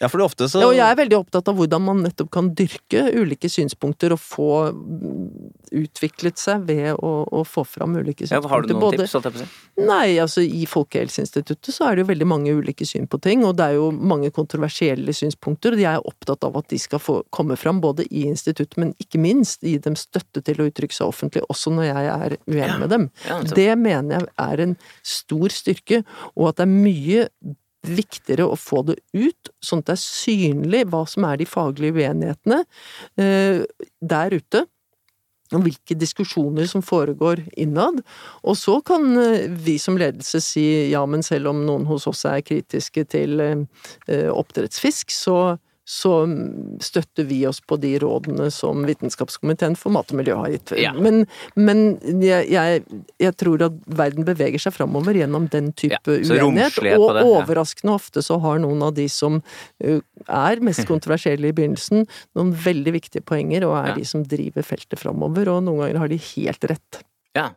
[0.00, 2.28] Ja, for det ofte så Ja, og jeg er veldig opptatt av hvordan man nettopp
[2.30, 5.30] kan dyrke ulike synspunkter og få mm,
[5.72, 8.50] utviklet seg ved å, å få fram ulike Ja, synspunkter.
[8.52, 9.14] har du noen Både- tips?
[9.16, 9.86] holdt jeg på å si?
[9.88, 13.56] Nei, altså i Folkehelseinstituttet så er det jo veldig mange ulike syn på ting, og
[13.56, 17.18] det er jo mange kontroversielle synspunkter, og jeg er opptatt av at de skal få
[17.32, 21.08] komme fram både i instituttet, men ikke minst gi dem støtte til å uttrykke seg
[21.08, 22.78] offentlig, også når jeg er uenig Ja.
[22.78, 23.10] med dem.
[23.26, 23.40] Ja.
[23.42, 26.04] Det mener jeg er en stor styrke,
[26.36, 27.28] og at det er mye
[27.88, 32.00] viktigere å få det ut, sånn at det er synlig hva som er de faglige
[32.00, 32.62] uenighetene
[33.20, 33.62] eh,
[34.00, 34.64] der ute.
[35.54, 38.00] Og hvilke diskusjoner som foregår innad.
[38.42, 42.24] Og så kan eh, vi som ledelse si ja, men selv om noen hos oss
[42.26, 45.38] er kritiske til eh, oppdrettsfisk, så,
[45.86, 46.12] så
[46.82, 50.72] støtter vi oss på de rådene som Vitenskapskomiteen for mat og miljø har gitt.
[50.82, 50.90] Ja.
[50.98, 51.22] Men,
[51.54, 51.84] men
[52.24, 52.82] jeg, jeg,
[53.22, 56.80] jeg tror at verden beveger seg framover gjennom den type Ja, uenighet.
[56.98, 57.30] Og det, ja.
[57.38, 59.38] overraskende ofte så har noen av de som
[59.78, 64.98] er mest kontroversielle i begynnelsen, noen veldig viktige poenger, og er de som driver feltet
[64.98, 67.02] framover, og noen ganger har de helt rett.
[67.38, 67.52] Ja.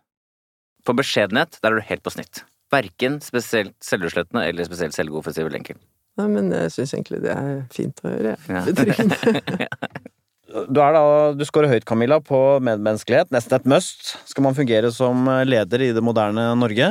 [0.85, 2.45] For beskjedenhet, der er du helt på snitt.
[2.69, 5.81] Verken spesielt selvutslettende eller spesielt selvgod, for å si det enkelt.
[6.19, 8.55] Nei, men jeg syns egentlig det er fint å gjøre, jeg.
[8.59, 9.91] Ja.
[10.49, 11.03] Du, er da,
[11.37, 13.29] du scorer høyt, Camilla, på medmenneskelighet.
[13.33, 16.89] Nesten et must skal man fungere som leder i det moderne Norge.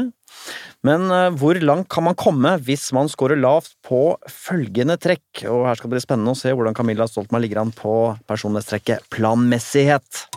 [0.87, 5.45] Men eh, hvor langt kan man komme hvis man scorer lavt på følgende trekk?
[5.51, 7.95] Og her skal det bli spennende å se hvordan Camilla Stoltenberg ligger an på
[8.31, 10.29] personlighetstrekket planmessighet.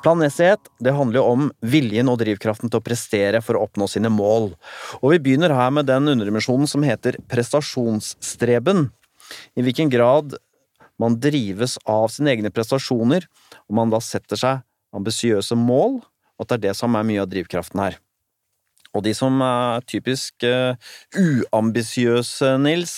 [0.00, 4.08] Planmessighet det handler jo om viljen og drivkraften til å prestere for å oppnå sine
[4.12, 4.52] mål.
[5.00, 8.88] Og vi begynner her med den underdimensjonen som heter prestasjonsstreben.
[9.54, 10.38] I hvilken grad
[11.00, 13.26] man drives av sine egne prestasjoner,
[13.68, 14.64] og man da setter seg
[14.96, 18.00] ambisiøse mål, og at det er det som er mye av drivkraften her.
[18.96, 20.74] Og de som er typisk uh,
[21.14, 22.96] uambisiøse, Nils,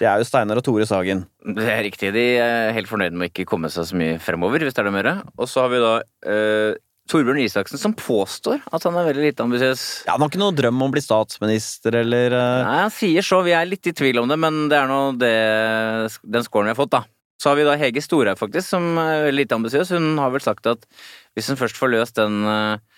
[0.00, 1.24] det er jo Steinar og Tore Sagen.
[1.40, 2.12] Det er riktig.
[2.16, 4.90] De er helt fornøyd med å ikke komme seg så mye fremover, hvis det er
[4.90, 5.10] det mer.
[5.40, 9.46] Og så har vi da uh, Torbjørn Isaksen, som påstår at han er veldig lite
[9.46, 9.86] ambisiøs.
[10.06, 12.66] Ja, Han har ikke noe drøm om å bli statsminister eller uh...
[12.66, 13.40] Nei, han sier så.
[13.46, 16.78] Vi er litt i tvil om det, men det er nå den scoren vi har
[16.78, 17.02] fått, da.
[17.40, 19.94] Så har vi da Hege Storhaug, faktisk, som er veldig lite ambisiøs.
[19.96, 20.84] Hun har vel sagt at
[21.32, 22.89] hvis hun først får løst den eh,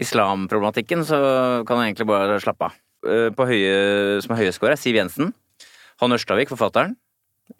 [0.00, 1.18] islamproblematikken, så
[1.68, 2.80] kan han egentlig bare slappe av.
[3.06, 5.32] Eh, på høye, som er høye er Siv Jensen.
[6.00, 6.96] Han Ørstavik, forfatteren.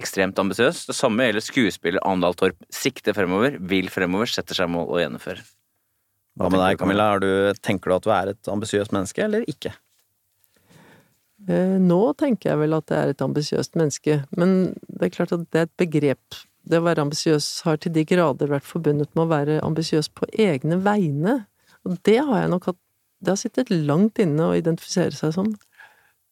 [0.00, 0.84] Ekstremt ambisiøs.
[0.88, 2.58] Det samme gjelder skuespiller Andal Torp.
[2.72, 5.46] Sikter fremover, vil fremover, setter seg mål og gjennomfører.
[6.38, 7.08] Hva med deg, Camilla?
[7.16, 9.74] Er du, tenker du at du er et ambisiøst menneske, eller ikke?
[11.48, 15.34] Eh, Nå tenker jeg vel at jeg er et ambisiøst menneske, men det er klart
[15.36, 16.40] at det er et begrep.
[16.70, 20.28] Det å være ambisiøs har til de grader vært forbundet med å være ambisiøs på
[20.38, 21.40] egne vegne.
[21.88, 22.80] Og det har jeg nok hatt
[23.20, 25.50] Det har sittet langt inne å identifisere seg som.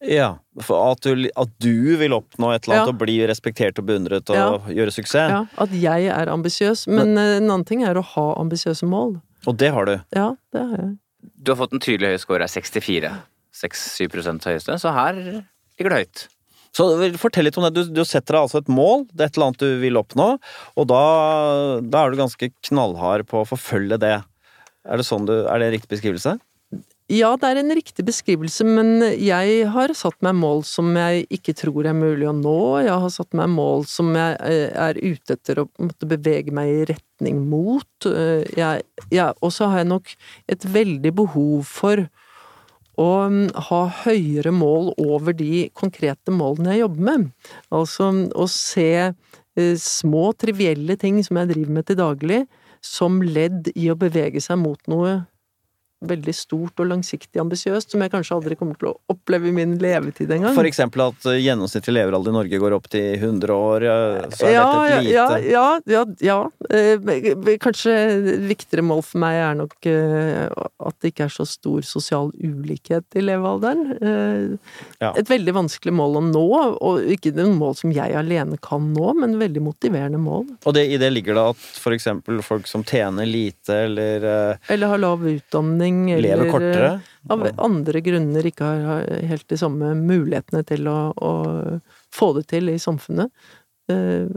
[0.00, 2.92] Ja, for at du, at du vil oppnå et eller annet Ja.
[2.94, 4.58] og bli respektert og beundret og Ja.
[4.72, 5.28] gjøre suksess.
[5.28, 6.86] Ja, at jeg er ambisiøs.
[6.86, 9.20] Men men, en annen ting er å ha ambisiøse mål.
[9.46, 10.00] Og det har du.
[10.16, 10.98] Ja, det har jeg.
[11.42, 13.12] Du har fått en tydelig høy score, er 64.
[13.52, 14.08] 6-7
[14.46, 16.28] høyeste, så her ligger det høyt.
[16.72, 16.86] Så
[17.18, 17.74] fortell litt om det.
[17.74, 20.38] Du, du setter deg altså et mål, det er et eller annet du vil oppnå,
[20.76, 24.22] og da, da er du ganske knallhard på å forfølge det.
[24.86, 26.36] Er det, sånn du, er det en riktig beskrivelse?
[27.08, 31.54] Ja, det er en riktig beskrivelse, men jeg har satt meg mål som jeg ikke
[31.56, 32.58] tror er mulig å nå.
[32.84, 36.68] Jeg har satt meg mål som jeg eh, er ute etter å måtte bevege meg
[36.68, 37.88] i retning mot.
[38.04, 38.44] Eh,
[39.40, 40.12] og så har jeg nok
[40.52, 42.04] et veldig behov for
[43.00, 47.28] å mm, ha høyere mål over de konkrete målene jeg jobber med.
[47.72, 52.42] Altså å se eh, små, trivielle ting som jeg driver med til daglig,
[52.84, 55.20] som ledd i å bevege seg mot noe
[56.00, 59.76] veldig stort og langsiktig ambisiøst, som jeg kanskje aldri kommer til å oppleve i min
[59.82, 60.54] levetid engang.
[60.54, 63.86] For eksempel at eh, gjennomsnittlig leveralder i Norge går opp til 100 år,
[64.36, 66.38] så er ja, dette et lite ja, ja, ja, ja.
[66.70, 67.94] Eh, Kanskje
[68.46, 70.46] viktigere mål for meg er nok eh,
[70.86, 73.84] at det ikke er så stor sosial ulikhet i levealderen.
[73.98, 75.12] Eh, Ja.
[75.18, 76.42] Et veldig vanskelig mål å nå,
[76.82, 80.44] og ikke noen mål som jeg alene kan nå, men veldig motiverende mål.
[80.66, 84.26] Og det, i det ligger det at for eksempel folk som tjener lite, eller
[84.68, 86.90] Eller har lav utdanning, eller lever kortere
[87.30, 91.32] av andre grunner ikke har helt de samme mulighetene til å, å
[92.14, 93.28] få det til i samfunnet,
[93.92, 94.28] eh,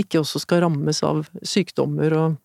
[0.00, 2.36] ikke også skal rammes av sykdommer og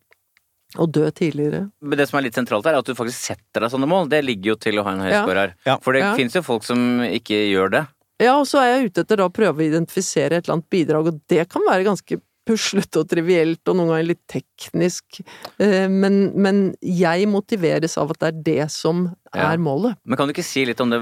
[0.74, 1.68] Og dø tidligere.
[1.86, 4.08] Men det som er litt sentralt her, er at du faktisk setter deg sånne mål.
[4.10, 5.20] Det ligger jo til å ha en høy Ja.
[5.28, 5.52] her.
[5.64, 5.76] Ja.
[5.78, 6.16] For det Ja.
[6.18, 7.86] finnes jo folk som ikke gjør det.
[8.18, 10.70] Ja, og så er jeg ute etter da å prøve å identifisere et eller annet
[10.70, 15.20] bidrag, og det kan være ganske puslete og trivielt, og noen ganger litt teknisk,
[15.62, 19.52] Eh, men, men jeg motiveres av at det er det som Ja.
[19.52, 19.96] er målet.
[20.04, 20.98] Men kan du ikke si litt om det?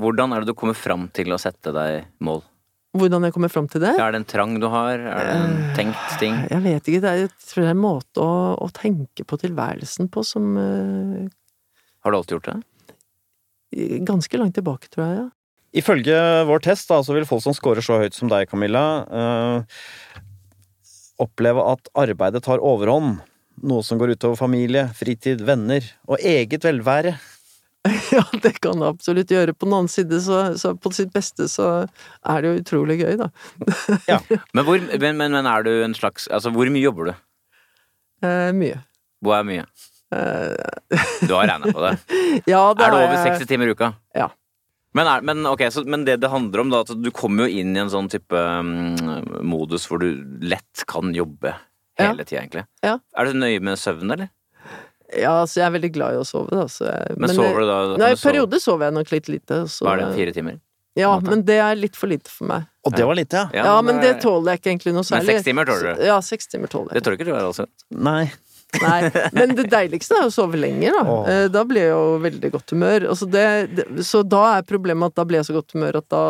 [0.00, 2.42] Hvordan er det du kommer fram til å sette deg mål?
[2.96, 3.94] Hvordan jeg kommer fram til det?
[3.98, 4.98] Er det en trang du har?
[4.98, 6.34] Er det en tenkt ting?
[6.50, 9.38] Jeg vet ikke, det er, jeg tror det er en måte å, å tenke på
[9.40, 11.28] tilværelsen på som uh,
[12.04, 12.58] Har du alltid gjort det?
[14.04, 15.16] Ganske langt tilbake, tror jeg.
[15.22, 15.28] ja.
[15.72, 20.20] Ifølge vår test da, så vil folk som scorer så høyt som deg, Camilla, eh,
[21.20, 23.20] oppleve at arbeidet tar overhånd.
[23.68, 27.16] Noe som går utover familie, fritid, venner og eget velvære.
[28.12, 29.54] Ja, det kan det absolutt gjøre.
[29.58, 31.88] På den annen side, så, så på sitt beste, så
[32.28, 33.26] er det jo utrolig gøy, da.
[34.54, 37.12] Men hvor, men, men, men er du en slags Altså, hvor mye jobber du?
[38.22, 38.78] Eh, mye.
[39.24, 39.64] Hvor er mye?
[40.14, 40.94] Eh,
[41.26, 41.92] Du har regna på det.
[42.46, 43.90] ja, det Er det over 60 timer i uka?
[44.14, 44.28] Ja.
[44.94, 47.60] Men, er, men, okay, så, men det det handler om, da, at du kommer jo
[47.62, 48.92] inn i en sånn type um,
[49.48, 50.10] modus hvor du
[50.44, 51.54] lett kan jobbe
[51.98, 52.10] Ja.
[52.10, 52.66] hele tida, egentlig.
[52.84, 52.98] Ja.
[53.16, 54.28] Er du nøye med søvn, eller?
[55.12, 56.66] Ja, altså jeg er veldig glad i å sove, da.
[56.72, 57.78] Så jeg, Men, sover du da?
[58.00, 59.58] Nei, i perioder sover jeg nok litt lite.
[59.68, 60.60] Så, Hva er det, fire timer?
[60.96, 62.64] Ja, men det er litt for lite for meg.
[62.84, 63.64] Og det var lite, ja.
[63.64, 65.24] Ja, men det tåler jeg ikke egentlig noe særlig.
[65.28, 66.02] Men seks timer tåler du?
[66.04, 67.04] Ja, seks timer tåler Det jeg.
[67.06, 67.66] tror jeg ikke du er, altså.
[67.96, 68.24] Nei.
[68.80, 71.16] Nei, men det deiligste er å sove lenger, da.
[71.28, 73.04] Eh, Da blir jeg jo veldig godt humør.
[73.12, 73.44] Altså det,
[73.76, 76.22] det, så da er problemet at da blir jeg så godt humør at da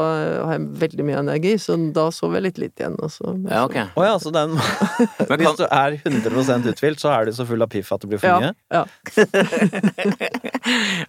[0.49, 2.99] har jeg veldig mye energi, så da sover jeg litt lite igjen.
[2.99, 3.11] Og
[3.47, 3.79] Ja, ok.
[3.95, 4.57] Oh, ja, så den
[5.31, 8.11] Men Hvis du er 100% uthvilt, så er du så full av piff at det
[8.13, 8.53] blir for ja, mye?
[8.73, 8.85] ja.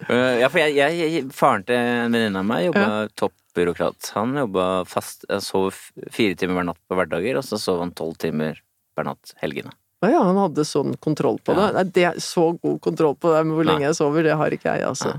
[0.08, 2.88] Øh, ja, for jeg, jeg, jeg Faren til en venninne av meg jobba
[3.20, 4.12] toppbyråkrat.
[4.18, 5.72] Han jobba fast Jeg sov
[6.14, 8.60] fire timer hver natt på hverdager, og så sov han tolv timer
[8.94, 9.74] hver natt helgene.
[10.04, 11.70] Å ja, han hadde sånn kontroll på det.
[11.76, 14.54] Nei, det er så god kontroll på det med hvor lenge jeg sover, det har
[14.54, 15.14] ikke jeg, altså.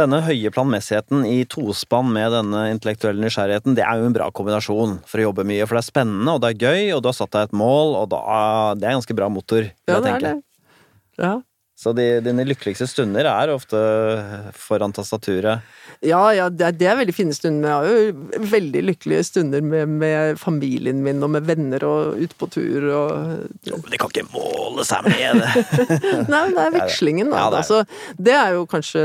[0.00, 4.98] Denne høye planmessigheten i tospann med denne intellektuelle nysgjerrigheten, det er jo en bra kombinasjon
[5.08, 5.64] for å jobbe mye.
[5.64, 7.94] For det er spennende, og det er gøy, og du har satt deg et mål,
[8.02, 8.24] og da,
[8.76, 9.70] det er ganske bra motor.
[9.70, 10.34] vil Ja, jeg det er det.
[11.20, 11.36] Ja.
[11.80, 13.78] Så de, dine lykkeligste stunder er ofte
[14.58, 15.64] foran tastaturet.
[16.00, 17.68] Ja, ja, det er, det er veldig fine stunder.
[17.68, 22.38] Jeg har jo veldig lykkelige stunder med, med familien min og med venner og ute
[22.40, 23.10] på tur og
[23.68, 25.50] Men det kan ikke måle seg med det!
[26.32, 27.42] Nei, men det er vekslingen, da.
[27.42, 29.04] Ja, det er altså, det er jo kanskje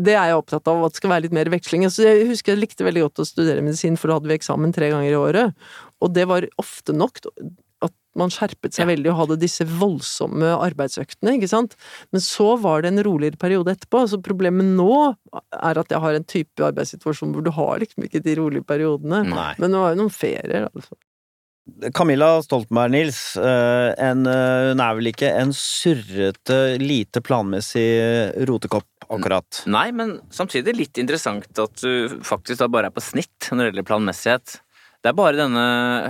[0.00, 1.84] det er jeg opptatt av, at det skal være litt mer veksling.
[1.84, 4.72] Altså, jeg husker jeg likte veldig godt å studere medisin, for da hadde vi eksamen
[4.72, 5.66] tre ganger i året.
[6.00, 7.20] Og det var ofte nok
[8.18, 11.76] man skjerpet seg veldig og hadde disse voldsomme arbeidsøktene, ikke sant.
[12.12, 14.02] Men så var det en roligere periode etterpå.
[14.10, 14.90] Så problemet nå
[15.32, 19.22] er at jeg har en type arbeidssituasjon hvor du har liksom ikke de rolige periodene.
[19.30, 19.54] Nei.
[19.62, 20.98] Men det var jo noen ferier, altså.
[21.94, 23.36] Camilla Stoltenberg, Nils.
[23.38, 29.62] eh, En, eh, hun er vel ikke en surrete, lite planmessig rotekopp, akkurat.
[29.70, 33.70] Nei, men samtidig litt interessant at du faktisk da bare er på snitt når det
[33.70, 34.58] gjelder planmessighet.
[35.02, 35.62] Det er bare denne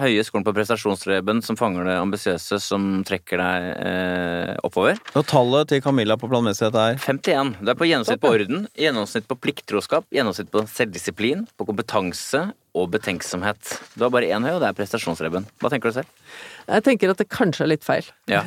[0.02, 4.98] høye skolen på prestasjonsstreben som fanger det ambisiøse, som trekker deg eh, oppover.
[5.16, 7.54] Og tallet til Camilla på planmessighet er 51.
[7.64, 12.90] Du er på gjennomsnitt på orden, gjennomsnitt på plikttroskap, gjennomsnitt på selvdisiplin, på kompetanse og
[12.92, 13.78] betenksomhet.
[13.96, 15.46] Du har bare én høy, og det er prestasjonsreben.
[15.64, 16.34] Hva tenker du selv?
[16.68, 18.10] Jeg tenker at det kanskje er litt feil.
[18.28, 18.42] Ja.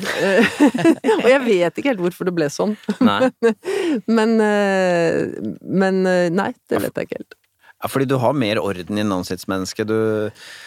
[1.24, 2.76] og jeg vet ikke helt hvorfor det ble sånn.
[3.02, 3.32] Nei.
[4.18, 5.26] Men, eh,
[5.62, 7.38] men eh, nei, det vet jeg ikke helt.
[7.82, 9.86] Ja, Fordi du har mer orden i navnsiktsmennesket.
[9.86, 9.96] Du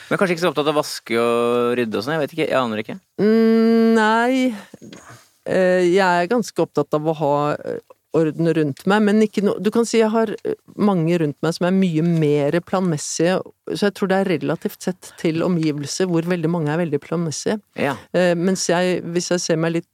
[0.09, 2.15] Men kanskje ikke så opptatt av å vaske og rydde og sånn?
[2.17, 2.49] Jeg vet ikke.
[2.49, 2.99] Jeg aner ikke.
[3.21, 4.51] Mm, nei
[5.49, 7.79] Eh, Jeg er ganske opptatt av å ha eh,
[8.17, 11.55] orden rundt meg, men ikke noe Du kan si jeg har eh, mange rundt meg
[11.55, 13.39] som er mye mer planmessige,
[13.73, 17.59] så jeg tror det er relativt sett til omgivelser hvor veldig mange er veldig planmessige.
[17.79, 17.95] Ja.
[18.13, 19.89] Eh, Mens jeg, hvis jeg ser meg litt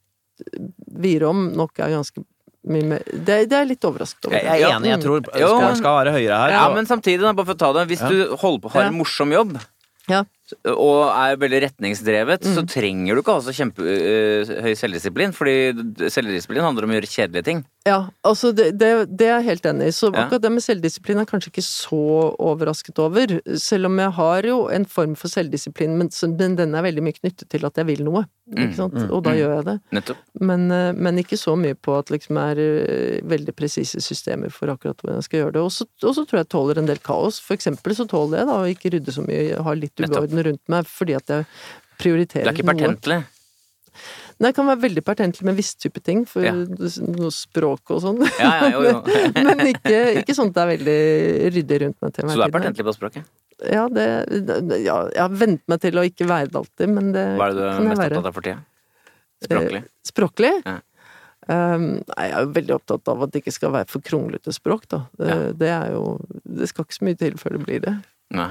[1.00, 2.20] videre om, nok er ganske
[2.66, 4.36] mye mer Det, det er jeg litt overrasket over.
[4.36, 6.50] Jeg er enig, jeg tror skåren skal være høyere her.
[6.50, 7.88] Ja, og- men samtidig, da, bare for å ta det.
[7.88, 8.08] Hvis Ja.
[8.08, 9.60] du holder på, har en morsom jobb,
[10.08, 10.24] Ja.
[10.64, 12.68] og er veldig retningsdrevet, så Mm.
[12.68, 15.32] trenger du ikke ha så kjempehøy selvdisiplin.
[15.34, 17.64] Fordi selvdisiplin handler om å gjøre kjedelige ting.
[17.86, 19.94] Ja, altså det, det, det er jeg helt enig i.
[19.94, 22.00] Så akkurat det med selvdisiplin er jeg kanskje ikke så
[22.42, 23.36] overrasket over.
[23.62, 27.18] Selv om jeg har jo en form for selvdisiplin, men, men den er veldig mye
[27.20, 28.24] knyttet til at jeg vil noe.
[28.50, 28.96] Mm, Ikke sant?
[28.98, 29.38] mm, Og da mm.
[29.38, 29.76] gjør jeg det.
[30.50, 34.74] Men, eh, men ikke så mye på at liksom er eh, veldig presise systemer for
[34.74, 35.64] akkurat hvordan jeg skal gjøre det.
[35.66, 37.38] Og så tror jeg jeg tåler en del kaos.
[37.42, 40.62] For eksempel så tåler jeg da å ikke rydde så mye, ha litt uorden rundt
[40.74, 41.48] meg fordi at jeg
[42.02, 43.22] prioriterer Du Det er ikke noe.
[44.36, 46.52] Nei, det kan være veldig pertentlig med visse type ting, for Ja.
[46.52, 48.18] noe språk og sånn.
[48.36, 48.98] Ja, ja, jo, jo.
[49.46, 52.52] Men ikke, ikke sånn at det er veldig ryddig rundt meg til Så du er
[52.52, 53.30] pertentlig på språket?
[53.72, 54.04] Ja, det,
[54.84, 57.54] ja, jeg har vent meg til å ikke være det alltid, men det Hva er
[57.56, 58.58] det du er mest opptatt av for tida?
[59.46, 59.80] Språklig.
[59.80, 60.52] Eh, språklig?
[60.66, 60.76] Ja.
[61.46, 64.84] Um, jeg er jo veldig opptatt av at det ikke skal være for kronglete språk,
[64.90, 65.00] da.
[65.16, 65.52] Det, Ja.
[65.64, 67.94] det er jo Det skal ikke så mye til før det blir det.
[68.34, 68.50] Nei.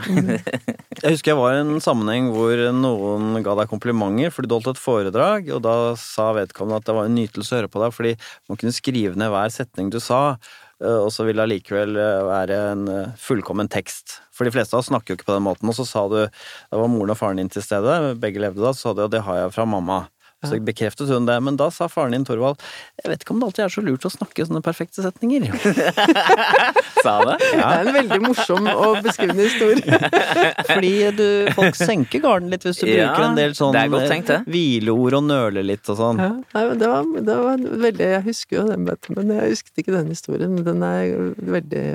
[1.03, 4.69] Jeg husker jeg var i en sammenheng hvor noen ga deg komplimenter fordi du holdt
[4.71, 7.95] et foredrag, og da sa vedkommende at det var en nytelse å høre på deg,
[7.95, 8.13] fordi
[8.47, 10.37] man kunne skrive ned hver setning du sa,
[10.79, 14.21] eh, og så ville det allikevel eh, være en eh, fullkommen tekst.
[14.35, 16.17] For de fleste av oss snakker jo ikke på den måten, og så sa du
[16.23, 19.13] Da var moren og faren din til stede, begge levde da, så sa du og
[19.13, 20.05] det har jeg fra mamma.
[20.45, 22.59] Så bekreftet hun det, men da sa faren din, Torvald,
[23.01, 25.47] jeg vet ikke om det alltid er så lurt å snakke sånne perfekte setninger.
[27.01, 27.37] Sa han det?
[27.39, 29.99] Det er en veldig morsom og beskrivende historie.
[30.69, 31.25] Fordi du,
[31.57, 34.29] folk senker garden litt hvis du Ja, bruker en del sånn er det.
[34.35, 36.21] eh, hvileord og nøler litt og sånn.
[36.21, 39.33] Ja, nei, men det var, det var veldig Jeg husker jo den, vet du, men
[39.35, 40.55] jeg husket ikke den historien.
[40.59, 41.85] Men den er veldig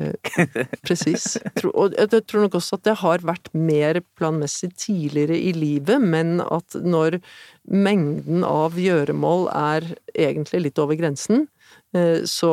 [0.87, 1.37] presis.
[1.75, 6.03] Og jeg jeg tror nok også at det har vært mer planmessig tidligere i livet,
[6.03, 7.21] men at når
[7.71, 11.47] mengden av gjøremål er egentlig litt over grensen,
[11.97, 12.51] eh, så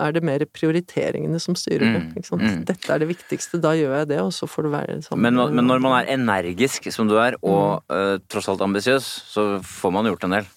[0.00, 2.02] er det mer prioriteringene som styrer det.
[2.02, 2.44] Mm, Ikke sant?
[2.44, 2.64] mm.
[2.70, 5.22] Dette er det viktigste, da gjør jeg det, og så får det være sånn.
[5.24, 9.48] Men, men når man er energisk som du er, og eh, tross alt ambisiøs, så
[9.64, 10.52] får man gjort en del.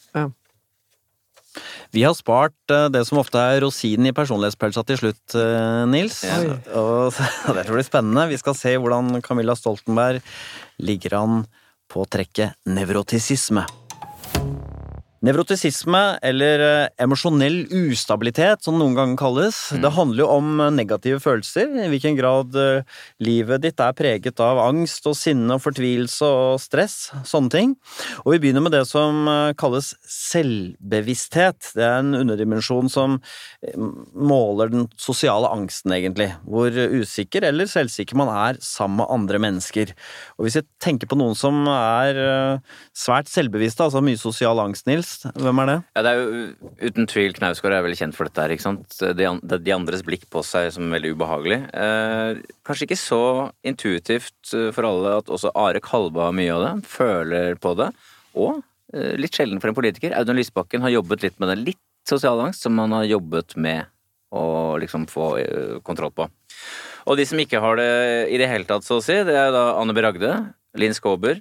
[1.95, 5.37] Vi har spart eh, det som ofte er rosinen i personlighetspølsa til slutt,
[5.89, 6.19] Nils.
[6.27, 6.41] Ja.
[6.77, 7.15] Og
[7.57, 8.27] det blir spennende.
[8.29, 10.21] Vi skal se hvordan Camilla Stoltenberg
[10.83, 11.41] ligger an
[11.87, 13.63] på trekket nevrotisisme.
[15.25, 21.17] Nevrotisisme, eller eh, emosjonell ustabilitet, som noen ganger kalles, det handler jo om eh, negative
[21.23, 26.29] følelser, i hvilken grad eh, livet ditt er preget av angst og sinne og fortvilelse
[26.29, 27.73] og stress, sånne ting.
[28.27, 29.25] Og vi begynner med det som
[29.57, 31.71] kalles selvbevissthet.
[31.73, 33.17] Det er en underdimensjon som
[34.13, 36.29] måler den sosiale angsten, egentlig.
[36.45, 39.95] Hvor usikker eller selvsikker man er sammen med andre mennesker.
[40.37, 42.61] Og hvis jeg tenker på noen som er
[42.97, 45.75] svært selvbevisste, altså mye sosial angst, Nils, hvem er det?
[45.97, 48.97] Ja, det er jo uten tvil Knausgård er veldig kjent for dette her, ikke sant.
[49.17, 49.27] De,
[49.63, 51.59] de andres blikk på seg som er veldig ubehagelig.
[51.71, 53.21] Eh, kanskje ikke så
[53.67, 57.91] intuitivt eh, for alle at også Are Kalba har mye av det, føler på det.
[58.37, 58.61] Og
[58.93, 60.15] eh, litt sjelden for en politiker.
[60.17, 61.59] Audun Lysbakken har jobbet litt med det.
[61.73, 63.87] Litt sosial angst som han har jobbet med
[64.35, 66.27] å liksom få eh, kontroll på.
[67.07, 67.91] Og de som ikke har det
[68.33, 70.03] i det hele tatt, så å si, det er da Anne B.
[70.77, 71.39] Linn Skåber,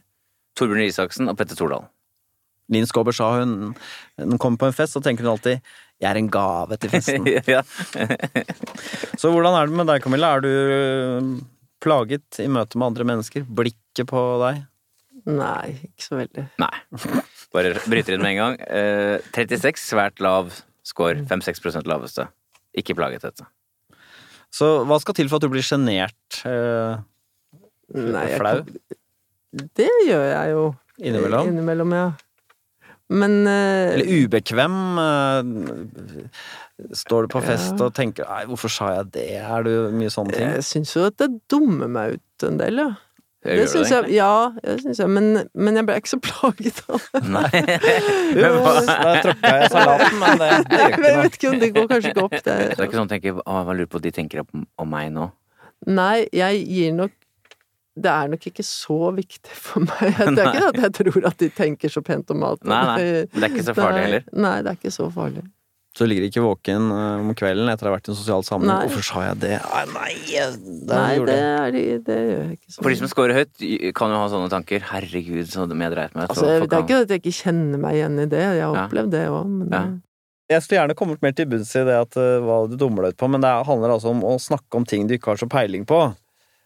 [0.56, 1.90] Torbjørn Isaksen og Petter Stordalen.
[2.72, 3.52] Linn Skåber sa hun
[4.18, 5.60] når hun kommer på en fest, så tenker hun alltid
[6.00, 7.24] 'jeg er en gave til festen'.
[9.20, 10.34] så hvordan er det med deg, Camilla?
[10.36, 11.40] Er du øh,
[11.80, 13.46] plaget i møte med andre mennesker?
[13.48, 14.64] Blikket på deg?
[15.26, 16.44] Nei, ikke så veldig.
[16.62, 16.74] Nei.
[17.54, 18.56] Bare bryter inn med en gang.
[18.68, 20.52] Eh, 36, svært lav
[20.86, 21.24] score.
[21.26, 22.28] 5-6 laveste.
[22.76, 23.46] Ikke plaget dette.
[24.52, 26.38] Så hva skal til for at du blir sjenert?
[26.46, 27.00] Eh,
[27.96, 28.60] Nei, flau?
[28.62, 30.74] kan- Det gjør jeg jo.
[31.00, 31.48] Innimellom?
[31.48, 32.06] Innimellom, ja.
[33.08, 34.76] Men uh, Eller ubekvem?
[34.98, 37.84] Uh, står du på fest Ja.
[37.86, 39.40] og tenker 'nei, hvorfor sa jeg det'?
[39.46, 40.50] Er du mye sånne ting?
[40.58, 42.88] jeg syns jo at det dummer meg ut en del, ja.
[43.46, 46.80] Jeg Det syns jeg, ja, jeg synes jeg, men, men jeg ble ikke så plaget
[46.90, 47.22] av det.
[47.30, 47.50] Nei.
[48.42, 48.50] Jo,
[48.90, 51.22] da tråkka jeg salaten, men det, det gjør Jeg ikke noe.
[51.22, 52.32] vet ikke om det går kanskje ikke opp.
[52.32, 54.66] Det, Det er ikke sånn å tenke å, jeg lurer på hva de tenker om,
[54.82, 55.28] om meg nå.
[55.86, 57.12] Nei, jeg gir nok
[57.96, 60.16] Det er nok ikke så viktig for meg.
[60.36, 62.64] Det er ikke at jeg tror at de tenker så pent om alt.
[62.68, 62.96] Nei, nei,
[63.32, 64.26] det er ikke så farlig heller.
[64.36, 65.44] Nei, det er ikke så farlig.
[65.96, 68.42] Så du ligger ikke våken øh, om kvelden etter å ha vært i en sosial
[68.44, 68.82] sammenheng.
[68.90, 69.52] Hvorfor sa jeg det?
[69.64, 73.08] Nei, nei, det Nei, det, er, de- det gjør jeg ikke så For de som
[73.14, 73.54] scorer høyt,
[73.96, 74.84] kan jo ha sånne tanker.
[74.90, 76.34] Herregud, så jeg dreit meg ut.
[76.34, 78.84] Altså, det er ikke at jeg ikke kjenner meg igjen i det, jeg har Ja.
[78.84, 79.82] opplevd det òg, men Ja.
[80.52, 83.16] Jeg skulle gjerne kommet mer til bunns i det at øh, hva du dummer deg
[83.16, 85.48] ut på, men det handler altså om å snakke om ting du ikke har så
[85.50, 86.02] peiling på.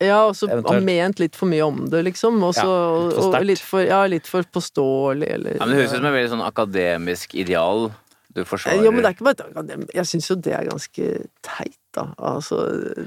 [0.00, 2.38] Ja, og så har ment litt for mye om det, liksom.
[2.46, 5.80] Også, Ja, litt for og litt for, ja, litt for påståelig, eller Ja, men Det
[5.82, 7.90] høres ut som et veldig sånn akademisk ideal
[8.32, 8.84] du forsvarer.
[8.84, 9.84] Ja, men det er ikke bare et akadem...
[9.92, 11.06] Jeg syns jo det er ganske
[11.42, 12.06] teit, da.
[12.16, 12.60] Altså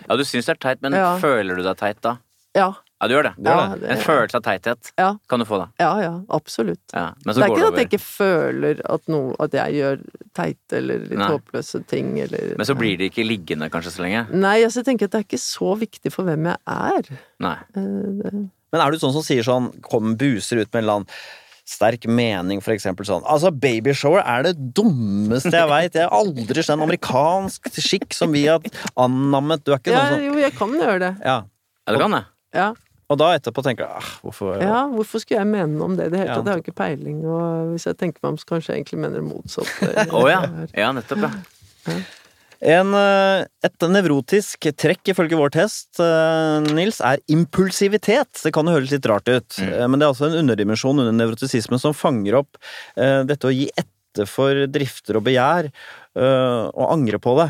[0.07, 1.17] Ja, du syns det er teit, men Ja.
[1.17, 2.17] føler du deg teit da?
[2.53, 2.73] Ja.
[3.04, 3.34] Ja, du gjør det.
[3.36, 3.89] Det gjør ja, det.
[3.91, 5.10] En følelse av teithet Ja.
[5.28, 5.66] kan du få, da.
[5.84, 6.80] ja, ja, absolutt.
[6.93, 7.10] Ja.
[7.26, 9.76] Men så Det er går ikke det at jeg ikke føler at, noe, at jeg
[9.82, 9.99] gjør
[10.39, 11.28] teite eller litt Nei.
[11.34, 14.24] håpløse ting, eller Men så blir de ikke liggende kanskje så lenge.
[14.32, 17.14] Nei, altså, jeg tenker at det er ikke så viktig for hvem jeg er.
[17.43, 17.58] Nei.
[17.76, 17.91] Eh,
[18.24, 18.34] det-
[18.72, 21.08] Men er du sånn som sier sånn, kom buser ut med en eller annen
[21.66, 25.93] sterk mening, for eksempel sånn Altså, babyshower er det dummeste jeg veit.
[25.93, 28.60] Jeg har aldri skjønt en amerikansk skikk som vi har
[28.97, 29.64] annammet.
[29.64, 31.12] Du er ikke Ja, sånn som jo, jeg kan gjøre det.
[31.24, 31.43] Ja.
[31.88, 32.26] Ja, du kan det.
[32.54, 32.74] Ja.
[33.14, 36.09] Og da etterpå tenker jeg ah, hvorfor ja, hvorfor skulle jeg mene noe om det
[36.09, 36.47] i det hele tatt?
[36.47, 38.99] Jeg har jo ikke peiling, og hvis jeg tenker meg om, så kanskje jeg egentlig
[39.05, 39.93] mener det motsatte.
[40.20, 40.41] Å ja.
[40.74, 41.95] Ja, nettopp, ja.
[42.64, 48.39] En, eh, et nevrotisk trekk ifølge vår test, eh, Nils, er impulsivitet.
[48.39, 49.74] Det kan jo høres litt rart ut, Mm.
[49.74, 52.55] eh, men det er altså en underdimensjon under nevrotisismen som fanger opp
[52.95, 55.68] eh, dette å gi etter for drifter og begjær,
[56.16, 57.49] og angre på det.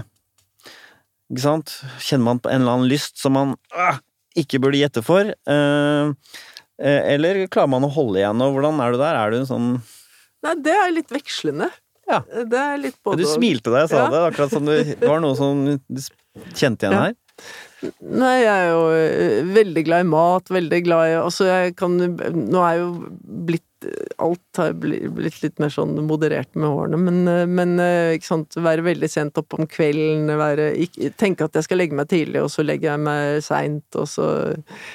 [1.34, 1.74] Ikke sant?
[1.99, 3.97] Kjenner man på en eller annen lyst som man øh,
[4.39, 5.29] ikke burde gjette for?
[5.29, 6.13] øh,
[6.81, 9.15] øh, eller klarer man å holde igjen, og hvordan er du der?
[9.19, 9.67] Er du en sånn
[10.43, 11.69] Nei, det er litt vekslende.
[12.09, 12.17] Ja.
[12.27, 14.07] Det er litt både Du smilte da jeg sa Ja.
[14.11, 16.01] det, akkurat som du, det var noe som du
[16.51, 17.03] kjente igjen Ja.
[17.05, 17.13] her.
[18.03, 21.95] Nei, jeg er jo øh, veldig glad i mat, veldig glad i Altså, jeg kan
[21.99, 22.91] Nå er jeg jo
[23.47, 23.65] blitt
[24.23, 28.57] Alt har blitt litt mer sånn moderert med årene, men, øh, men øh, ikke sant
[28.63, 30.69] Være veldig sent opp om kvelden, være
[31.19, 34.27] Tenke at jeg skal legge meg tidlig, og så legger jeg meg seint, og så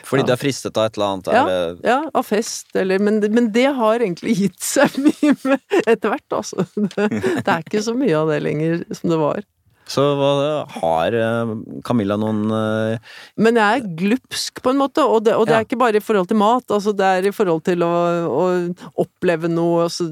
[0.08, 0.26] Fordi Ja.
[0.30, 1.30] du er fristet av et eller annet?
[1.34, 1.44] Ja.
[1.48, 6.08] Det, Ja, av fest, eller Men, men det har egentlig gitt seg mye med, etter
[6.14, 6.64] hvert, altså.
[6.98, 9.42] Det, det er ikke så mye av det lenger som det var.
[9.88, 10.02] Så
[10.78, 11.52] har øh,
[11.86, 12.98] Camilla noen øh,
[13.40, 15.62] Men jeg er glupsk, på en måte, og det, og det Ja.
[15.62, 16.68] er ikke bare i forhold til mat.
[16.70, 17.92] Altså, det er i forhold til å,
[18.28, 18.46] å
[19.00, 20.06] oppleve noe altså,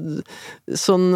[0.73, 1.09] sånn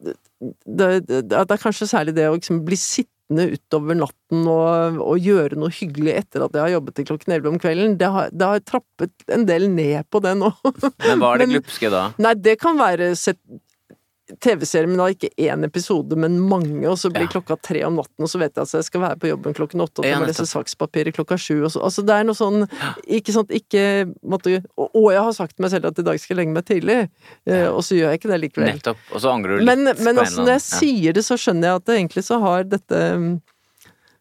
[0.00, 5.20] det, det, det er kanskje særlig det å liksom bli sittende utover natten og, og
[5.22, 7.98] gjøre noe hyggelig etter at jeg har jobbet til klokken elleve om kvelden.
[8.00, 10.48] Det har, det har trappet en del ned på det nå.
[11.04, 12.06] Men hva er det glupske da?
[12.24, 13.38] Nei, det kan være sett
[14.40, 17.32] TV-serie, men da ikke én episode, men mange, og så blir Ja.
[17.34, 19.80] klokka tre om natten, og så vet jeg at jeg skal være på jobben klokken
[19.82, 22.34] åtte, og så må jeg lese sakspapirer klokka sju, og så Altså, det er noe
[22.36, 22.68] sånn
[23.08, 26.20] Ikke sant, ikke måtte Og, og jeg har sagt til meg selv at i dag
[26.20, 26.98] skal jeg legge meg tidlig,
[27.46, 28.72] eh, og så gjør jeg ikke det likevel.
[28.74, 28.96] Nettopp.
[29.14, 30.78] Og så angrer du litt Men, men en altså, når jeg ja.
[30.78, 33.40] sier det, så skjønner jeg at det egentlig så har dette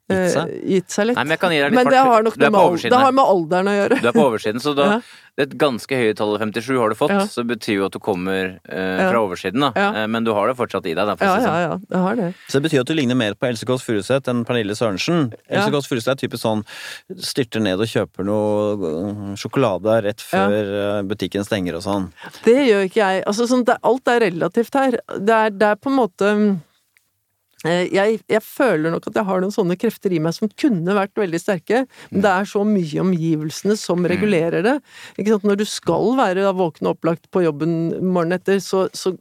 [0.10, 0.54] Gitt seg?
[0.66, 1.16] gitt seg litt.
[1.20, 3.12] Nei, men jeg kan gi deg litt Men det har nok noe med, det har
[3.14, 3.98] med alderen å gjøre.
[4.02, 5.02] Du er på oversiden, så da Ja.
[5.40, 7.22] Et ganske høye tallet 57 har du fått, Ja.
[7.32, 9.70] så betyr jo at du kommer eh, fra oversiden, da.
[9.72, 10.02] Ja.
[10.02, 11.14] Eh, men du har det fortsatt i deg, da.
[11.16, 11.62] For Ja, ja, sånn.
[11.64, 12.28] ja, det har det.
[12.50, 15.30] Så det betyr at du ligner mer på Else Kåss Furuseth enn Pernille Sørensen.
[15.48, 15.62] Ja.
[15.62, 16.66] Else Kåss Furuseth er typisk sånn
[17.24, 22.10] styrter ned og kjøper noe øh, sjokolade rett før øh, butikken stenger og sånn.
[22.44, 23.24] Det gjør ikke jeg.
[23.32, 25.00] Altså, sånn, det, alt er relativt her.
[25.24, 26.60] Det er, det er på en måte eh,
[27.68, 31.18] jeg, jeg føler nok at jeg har noen sånne krefter i meg som kunne vært
[31.20, 31.82] veldig sterke,
[32.12, 34.78] men det er så mye omgivelsene som regulerer det.
[35.20, 39.16] Når du skal være våken og opplagt på jobben morgenen etter, så, så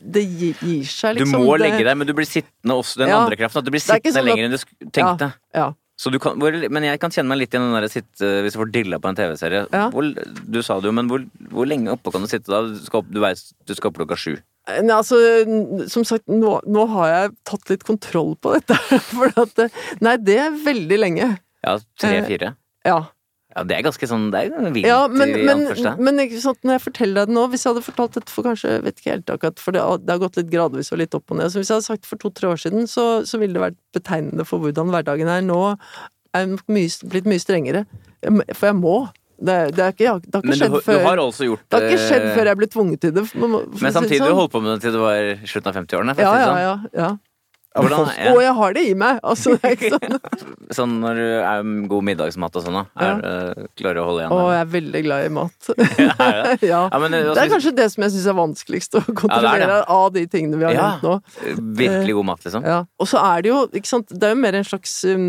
[0.00, 1.38] det gir, gir seg, liksom.
[1.40, 3.20] Du må legge deg, men du blir sittende også, den Ja.
[3.22, 3.60] andre kraften.
[3.60, 5.28] At du blir sittende sånn at- lenger enn du tenkte.
[5.54, 5.72] Ja.
[5.96, 8.56] Så du kan, hvor, men jeg kan kjenne meg litt i den der sitte, hvis
[8.56, 9.68] du får dilla på en TV-serie.
[9.72, 9.90] Ja.
[9.92, 11.22] Du sa det jo, men hvor,
[11.52, 12.62] hvor lenge oppe kan du sitte da?
[12.66, 14.34] Du skal opp, du vet, du skal opp klokka sju.
[14.64, 15.18] Nei, altså,
[15.92, 18.78] som sagt, nå, nå har jeg tatt litt kontroll på dette.
[19.10, 21.34] For at eh, Nei, det er veldig lenge.
[21.64, 22.54] Ja, Eh, tre-fire.
[22.84, 23.02] Ja.
[23.54, 25.60] Ja, det er ganske sånn Det er vilt Ja, men, i men,
[26.02, 28.48] men ikke sant, når jeg forteller deg det nå Hvis jeg hadde fortalt dette for
[28.48, 31.14] kanskje jeg vet ikke helt akkurat, For det, det har gått litt gradvis og litt
[31.14, 31.52] opp og ned.
[31.52, 34.46] Så hvis jeg hadde sagt for to-tre år siden, så, så ville det vært betegnende
[34.48, 35.44] for hvordan hverdagen er.
[35.46, 35.60] Nå
[36.34, 37.84] er jeg mye, blitt mye strengere.
[38.56, 38.96] For jeg må.
[39.34, 40.98] Det, det, er ikke, det har ikke skjedd før.
[40.98, 43.24] du har altså gjort det har ikke skjedd eh, før jeg ble tvunget til det.
[43.26, 44.34] for- for Men si samtidig har sånn.
[44.34, 46.14] du holdt på med det til det var slutten av 50-årene.
[46.18, 46.60] Ja, ja, sånn.
[46.62, 46.74] ja.
[47.02, 47.08] ja.
[47.74, 49.16] Hvordan, Og jeg har det i meg!
[49.26, 50.18] Altså, det er ikke sånn.
[50.78, 52.84] Sånn når du er god middagsmat og sånn, da.
[53.04, 54.34] Er, eh, klarer du å holde igjen?
[54.34, 55.70] Å, jeg er veldig glad i mat.
[56.04, 56.54] Ja, det?
[56.72, 56.80] ja.
[56.92, 59.80] Ja, men, eh, Det er kanskje det som jeg syns er vanskeligst å kontrollere det.
[59.96, 60.86] av de tingene vi har Ja.
[60.94, 61.64] nevnt nå.
[61.82, 62.64] Virkelig god mat, liksom.
[62.70, 62.78] Ja.
[63.02, 65.26] Og så er det jo, ikke sant, det er jo mer en slags um,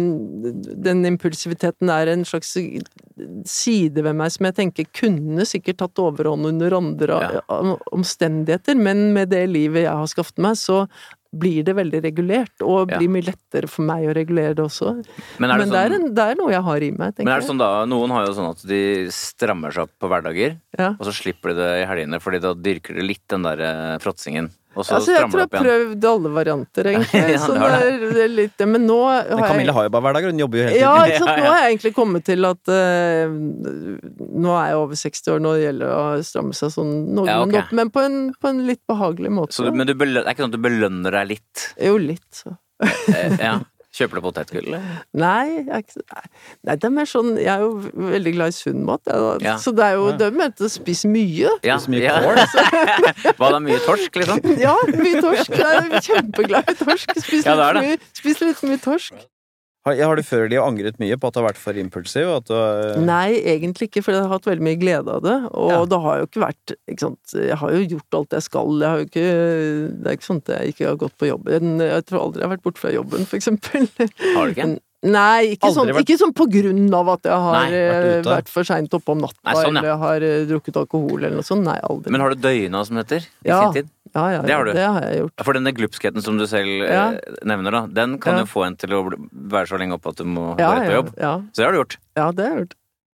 [0.85, 2.53] Den impulsiviteten er en slags
[3.45, 7.41] side ved meg som jeg tenker kunne sikkert tatt overhånd under andre Ja.
[7.95, 10.85] omstendigheter, men med det livet jeg har skaffet meg, så
[11.37, 12.97] blir det veldig regulert, og Ja.
[12.99, 14.93] blir mye lettere for meg å regulere det også.
[15.39, 17.15] Men er det Men det er, sånn, en, det er noe jeg har i meg,
[17.15, 18.81] tenker men er det sånn da, noen har jo sånn at de
[19.11, 20.89] strammer seg opp på hverdager, Ja.
[20.99, 23.97] og så slipper de det i helgene, fordi da dyrker de litt den der eh,
[23.99, 24.49] fråtsingen.
[24.75, 27.21] Og så Altså, jeg tror jeg har prøvd alle varianter, egentlig.
[27.35, 28.63] Ja, så det er, det er litt.
[28.67, 30.85] Men nå har Men jeg har jo bare hverdager, hun jobber jo hele tiden.
[30.85, 31.41] Ja, ikke sant?
[31.41, 33.35] Nå har jeg egentlig kommet til at uh,
[34.45, 37.39] Nå er jeg over 60 år, nå gjelder det å stramme seg sånn noenlunde Ja,
[37.45, 37.61] okay.
[37.63, 39.57] opp, men på en, på en litt behagelig måte.
[39.57, 41.69] Så, men du belønner, det er ikke sånn at du belønner deg litt?
[41.79, 42.57] Jo, litt, så.
[42.83, 43.59] Eh, ja.
[43.95, 44.73] Kjøper du potetgull.
[45.15, 49.07] Nei, jeg nei, det er mer sånn Jeg er jo veldig glad i sunn mat.
[49.43, 49.53] Ja.
[49.61, 51.53] Så det er jo det er ment å spise mye.
[51.63, 52.17] Ja, Så mye ja.
[52.25, 52.41] kål.
[52.51, 52.65] så.
[53.39, 54.43] Var det mye torsk, liksom?
[54.65, 55.55] Ja, mye torsk.
[55.55, 57.15] Jeg er kjempeglad i torsk.
[57.23, 57.85] Spis Ja, litt, det det.
[57.87, 58.03] mye,
[58.51, 59.25] litt for mye torsk.
[59.85, 62.25] Har, har du før de angret mye på at du har vært for impulsiv?
[62.39, 65.35] At du, har- Nei, egentlig ikke, for jeg har hatt veldig mye glede av det.
[65.53, 65.85] Og Ja.
[65.85, 67.35] det har jo ikke vært ikke sant?
[67.37, 68.73] Jeg har jo gjort alt jeg skal.
[68.81, 69.27] Jeg har jo ikke,
[70.01, 71.77] det er ikke sånn at jeg ikke har gått på jobben.
[71.85, 73.87] Jeg tror aldri jeg har vært borte fra jobben, for eksempel.
[74.35, 74.67] Har du ikke?
[75.05, 78.29] Nei, ikke sånn, vært- ikke sånn på grunn av at jeg har Nei, vært eh,
[78.31, 79.81] vært for seint oppe om natta, Nei, sånn, ja.
[79.83, 81.61] eller har eh, drukket alkohol eller noe sånt.
[81.67, 82.09] Nei, aldri.
[82.09, 83.27] Men har du døgna, som det heter?
[83.45, 83.59] I Ja.
[83.71, 83.91] sin tid?
[84.15, 84.71] Ja, ja, det har du.
[84.73, 85.43] Det har jeg gjort.
[85.43, 87.11] For denne glupskheten som du selv Ja.
[87.11, 88.39] eh, nevner, da, den kan Ja.
[88.43, 89.03] jo få en til å
[89.33, 91.13] være så lenge oppe at du må Ja, gå rett på jobb.
[91.19, 91.97] ja, Så det har du gjort.
[92.15, 92.75] ja, det har jeg gjort.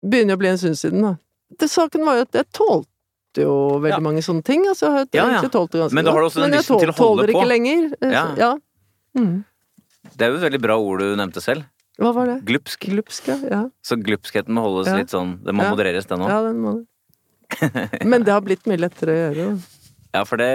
[0.06, 1.16] Begynner å bli en stund siden, da.
[1.60, 2.88] Det, saken var jo at jeg tålte
[3.38, 4.00] jo veldig Ja.
[4.00, 4.66] mange sånne ting.
[4.68, 5.26] Altså, jeg har Ja, ja.
[5.42, 6.96] egentlig tålt det ganske Men da har du også den Men jeg lysten til å
[6.96, 7.94] holde tåler ikke lenger.
[8.02, 8.26] eh, Ja.
[8.26, 8.58] så- ja.
[9.18, 9.44] Mm.
[10.16, 11.66] Det er jo et veldig bra ord du nevnte selv.
[12.00, 12.46] Hva var det?
[12.46, 12.80] Glupsk.
[12.92, 13.38] Glupsk, ja.
[13.50, 13.70] ja.
[13.84, 14.96] Så glupskheten må holdes Ja.
[14.98, 15.72] litt sånn Det må Ja.
[15.74, 16.28] modereres, den òg.
[16.30, 16.88] Ja, den må det.
[18.06, 19.46] Men det har blitt mye lettere å gjøre.
[19.56, 19.62] da.
[20.16, 20.48] Ja, for det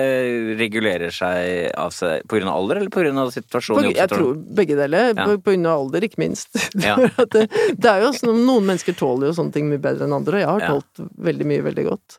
[0.57, 3.91] regulerer seg av seg på grunn av alder, eller på grunn av situasjonen?
[3.91, 5.11] På, jeg tror begge deler.
[5.13, 5.27] Ja.
[5.29, 6.49] På, på grunn av alder, ikke minst.
[6.87, 6.95] Ja.
[6.97, 7.43] Det,
[7.77, 10.45] det er jo sånn, Noen mennesker tåler jo sånne ting mye bedre enn andre, og
[10.45, 10.73] jeg har Ja.
[10.79, 12.17] tålt veldig mye veldig godt.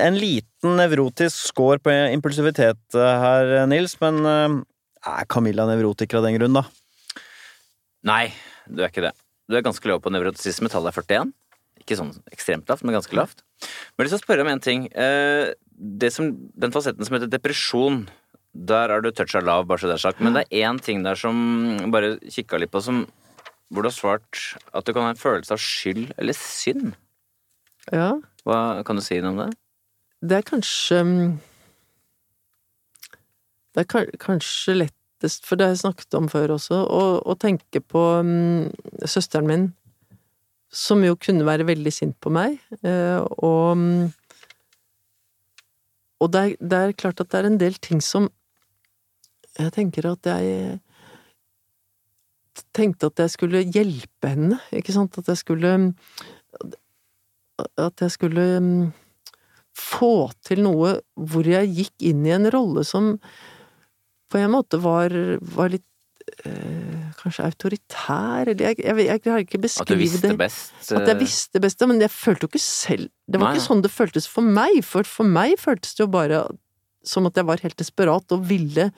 [0.00, 4.56] En liten nevrotisk score på impulsivitet eh, her, Nils, men eh,
[5.10, 6.64] er Camilla nevrotiker av den grunn, da?
[8.08, 8.30] Nei,
[8.70, 9.12] du er ikke det.
[9.50, 10.70] Du er ganske lav på nevrotisisme.
[10.72, 11.32] Tallet er 41.
[11.82, 13.42] Ikke sånn ekstremt lavt, men ganske lavt.
[13.60, 14.86] Men jeg har lyst til å spørre om en ting.
[15.80, 18.02] Det som, den fasetten som heter depresjon,
[18.52, 20.20] der er du toucha lav, bare så det er sagt.
[20.20, 21.36] Men det er én ting der som
[21.92, 23.04] bare kikka litt på, som,
[23.70, 24.42] hvor du har svart
[24.74, 26.92] at du kan ha en følelse av skyld eller synd.
[27.90, 28.12] Ja,
[28.44, 29.50] Hva kan du si noe om det?
[30.20, 31.38] det er kanskje mm,
[33.74, 37.80] Det er kanskje lettest, for det har jeg snakket om før også, å, å tenke
[37.80, 38.66] på um,
[39.06, 39.68] søsteren min,
[40.70, 44.10] som jo kunne være veldig sint på meg, eh, og mm,
[46.20, 48.28] Og det er, det er klart at det er en del ting som
[49.58, 50.78] Jeg tenker at jeg
[52.76, 55.16] tenkte at jeg skulle hjelpe henne, ikke sant?
[55.18, 55.72] At jeg skulle
[57.76, 58.46] At jeg skulle
[59.76, 63.14] få til noe hvor jeg gikk inn i en rolle som
[64.30, 65.86] på en måte var, var litt
[66.44, 70.36] eh, kanskje autoritær, eller jeg, jeg, jeg klarer ikke At du beskrive visste det.
[70.40, 70.92] best?
[70.92, 73.54] At jeg visste best, men jeg følte jo ikke selv Det var Nei.
[73.56, 76.44] ikke sånn det føltes for meg, for for meg føltes det jo bare
[77.06, 78.90] som at jeg var helt desperat og ville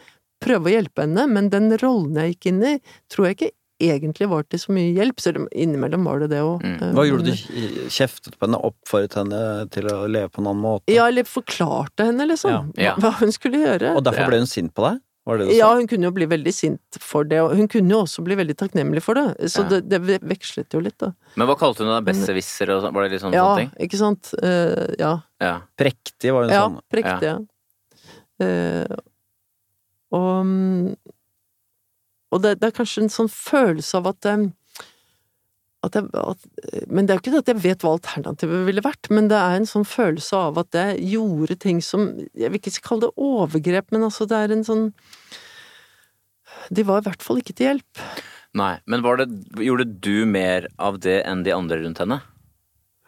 [0.43, 2.73] prøve å hjelpe henne, men den rollen jeg gikk inn i,
[3.13, 3.51] tror jeg ikke
[3.83, 6.63] egentlig var til så mye hjelp, selv om innimellom var det det òg.
[6.67, 6.93] Mm.
[6.97, 7.47] Hva gjorde du?
[7.91, 8.59] Kjeftet på henne?
[8.67, 9.41] Oppfordret henne
[9.75, 10.91] til å leve på en annen måte?
[10.91, 12.91] Ja, eller forklarte henne, liksom, Ja.
[12.91, 12.95] Ja.
[13.03, 13.95] hva hun skulle gjøre.
[13.99, 15.01] Og derfor ble hun sint på deg?
[15.25, 17.91] Var det det Ja, hun kunne jo bli veldig sint for det, og hun kunne
[17.95, 19.69] jo også bli veldig takknemlig for det, så Ja.
[19.79, 21.13] det, det vekslet jo litt, da.
[21.37, 22.01] Men hva kalte hun det?
[22.13, 22.95] Besserwisser og sånn?
[22.97, 23.71] Var det litt sånne, Ja, sånne ting?
[23.87, 24.33] ikke sant?
[24.43, 25.13] Uh, ja.
[25.41, 25.55] Ja.
[25.79, 26.81] Prektig var hun Ja, sånn.
[26.91, 27.39] Prektig, ja.
[27.39, 28.99] prektig
[30.13, 30.97] og mm,
[32.33, 34.47] og det, det er kanskje en sånn følelse av at, eh,
[35.87, 39.11] at, jeg, at Men det er jo ikke at jeg vet hva alternativet ville vært,
[39.11, 42.85] men det er en sånn følelse av at jeg gjorde ting som Jeg vil ikke
[42.87, 44.85] kalle det overgrep, men altså det er en sånn
[46.71, 48.05] De var i hvert fall ikke til hjelp.
[48.59, 49.31] Nei, men var det,
[49.65, 52.21] gjorde du mer av det enn de andre rundt henne?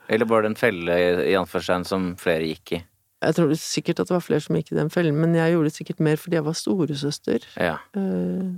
[0.08, 2.80] Eller var det en felle i anførselen som flere gikk i?
[3.24, 5.70] Jeg tror sikkert at det var flere som gikk i den fellen, men jeg gjorde
[5.70, 7.46] det sikkert mer fordi jeg var storesøster.
[7.60, 7.76] Ja.
[7.96, 8.48] Eh,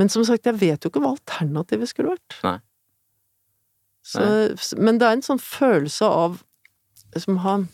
[0.00, 2.38] Men som sagt, jeg vet jo ikke hva alternativet skulle vært.
[2.44, 2.58] Nei.
[4.06, 4.22] Så,
[4.78, 6.38] men det er en sånn følelse av
[7.18, 7.64] som har,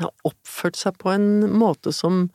[0.00, 2.26] har oppført seg på en måte som,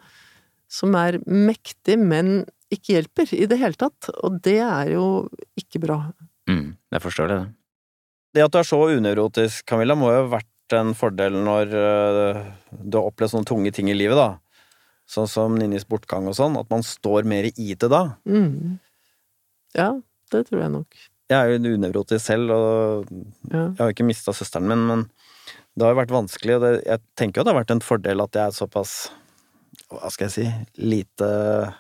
[0.72, 4.10] som er mektig, men ikke hjelper i det hele tatt.
[4.26, 5.28] Og det er jo
[5.60, 6.00] ikke bra.
[6.50, 7.42] Mm, jeg forstår det.
[8.34, 12.40] Det at du er så unevrotisk, Camilla, må jo ha vært en fordel når øh,
[12.72, 14.40] du har opplevd sånne tunge ting i livet, da.
[15.10, 16.58] Sånn som Ninnis bortgang og sånn.
[16.58, 18.16] At man står mer i det da.
[18.26, 18.80] Mm.
[19.78, 19.90] Ja,
[20.34, 21.04] det tror jeg nok.
[21.32, 23.06] Jeg er jo unevrotisk selv, og
[23.52, 23.70] Ja.
[23.72, 25.06] jeg har jo ikke mista søsteren min, men
[25.76, 28.22] det har jo vært vanskelig, og det, jeg tenker jo det har vært en fordel
[28.22, 29.10] at jeg er såpass
[29.90, 31.74] Hva skal jeg si Lite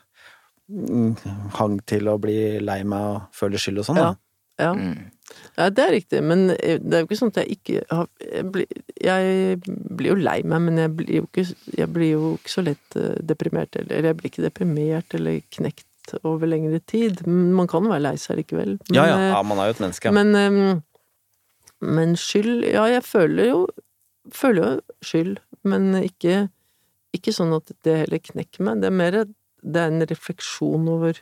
[0.69, 1.15] mm,
[1.59, 4.15] hang til å bli lei meg og føle skyld og sånn, da.
[4.61, 4.73] Ja.
[4.73, 5.11] Mm.
[5.57, 8.43] Ja, det er riktig, men det er jo ikke sånn at jeg ikke har Jeg
[8.53, 8.67] blir,
[9.01, 11.45] jeg blir jo lei meg, men jeg blir jo ikke,
[11.77, 15.87] jeg blir jo ikke så lett eh, deprimert, eller jeg blir ikke deprimert eller knekt
[16.23, 17.21] over lengre tid.
[17.27, 18.77] Man kan være lei seg likevel.
[18.89, 20.11] Men, Ja, ja, eh, ja, man er jo et menneske.
[20.11, 20.81] men, eh,
[21.83, 23.67] men skyld Ja, jeg føler jo
[24.31, 26.47] Føler jo skyld, men ikke,
[27.11, 28.79] ikke sånn at det heller knekker meg.
[28.79, 31.19] Det er mer Det er en refleksjon over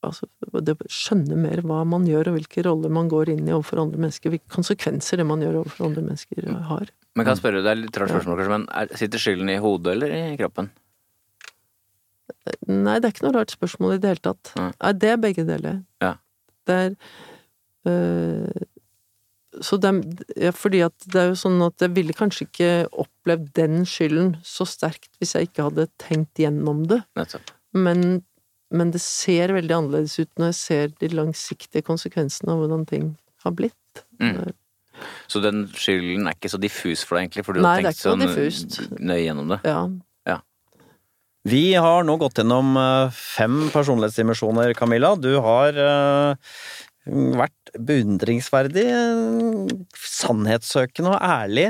[0.00, 0.26] Altså,
[0.64, 3.82] det å skjønne mer hva man gjør, og hvilke roller man går inn i overfor
[3.82, 4.32] andre mennesker.
[4.32, 6.92] Hvilke konsekvenser det man gjør overfor andre mennesker, har.
[7.16, 9.58] Men kan jeg spørre, det er litt rart spørsmål kanskje, men er, sitter skylden i
[9.60, 10.70] hodet eller i kroppen?
[12.70, 14.52] Nei, det er ikke noe rart spørsmål i det hele tatt.
[14.56, 14.70] Nei.
[14.76, 15.80] Nei, det er begge deler.
[16.02, 16.14] Ja.
[16.68, 16.94] Det er
[17.90, 18.64] øh,
[19.64, 20.00] Så det er
[20.46, 22.72] ja, Fordi at det er jo sånn at jeg ville kanskje ikke
[23.04, 27.02] opplevd den skylden så sterkt hvis jeg ikke hadde tenkt gjennom det.
[27.76, 28.22] Men,
[28.72, 33.12] men det ser veldig annerledes ut når jeg ser de langsiktige konsekvensene av hvordan ting
[33.44, 34.04] har blitt.
[34.20, 34.52] Mm.
[35.30, 37.44] Så den skylden er ikke så diffus for deg, egentlig?
[37.46, 39.60] For du Nei, har tenkt noe sånn nøye gjennom det?
[39.68, 39.82] Ja.
[41.48, 45.14] Vi har nå gått gjennom eh, fem personlighetsdimensjoner, Camilla.
[45.16, 46.58] Du har eh,
[47.08, 51.64] vært beundringsverdig eh, sannhetssøkende og ærlig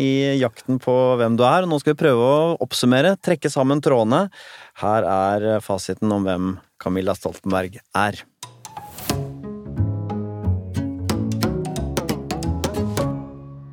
[0.00, 0.10] i
[0.40, 1.68] jakten på hvem du er.
[1.68, 4.24] Nå skal vi prøve å oppsummere, trekke sammen trådene.
[4.80, 8.24] Her er fasiten om hvem Camilla Stoltenberg er.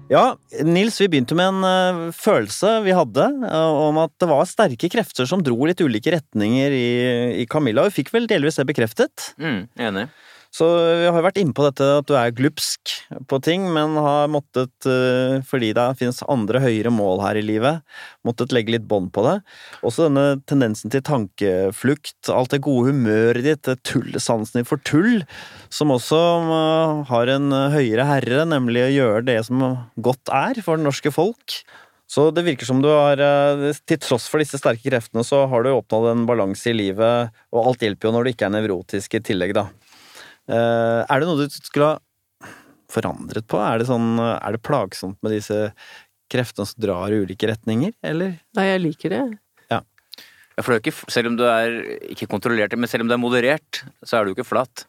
[0.10, 0.34] Ja,
[0.66, 1.66] Nils, vi begynte med en
[2.10, 6.16] uh, følelse vi hadde uh, om at det var sterke krefter som dro litt ulike
[6.16, 6.90] retninger i,
[7.44, 7.86] i Camilla.
[7.86, 9.30] Vi fikk vel delvis det bekreftet.
[9.38, 10.08] Mm, enig.
[10.50, 12.94] Så vi har jo vært inne på dette at du er glupsk
[13.30, 17.84] på ting, men har måttet, eh, fordi det finnes andre høyere mål her i livet,
[18.26, 19.36] måttet legge litt bånd på det.
[19.86, 25.22] Også denne tendensen til tankeflukt, alt det gode humøret ditt, tullsansen din for tull,
[25.70, 29.62] som også eh, har en høyere herre, nemlig å gjøre det som
[30.02, 31.62] godt er for det norske folk.
[32.10, 35.62] Så det virker som du har, eh, til tross for disse sterke kreftene, så har
[35.62, 39.14] du oppnådd en balanse i livet, og alt hjelper jo når du ikke er nevrotisk
[39.14, 39.68] i tillegg, da.
[40.50, 42.52] Eh, er det noe du skulle ha
[42.90, 43.60] forandret på?
[43.62, 45.70] Er det, sånn, er det plagsomt med disse
[46.30, 48.36] kreftene som drar i ulike retninger, eller?
[48.58, 49.24] Nei, jeg liker det.
[49.70, 49.82] Ja.
[49.82, 51.78] ja for det er ikke, selv om du er
[52.14, 54.86] ikke kontrollert, men selv om du er moderert, så er du ikke flatt.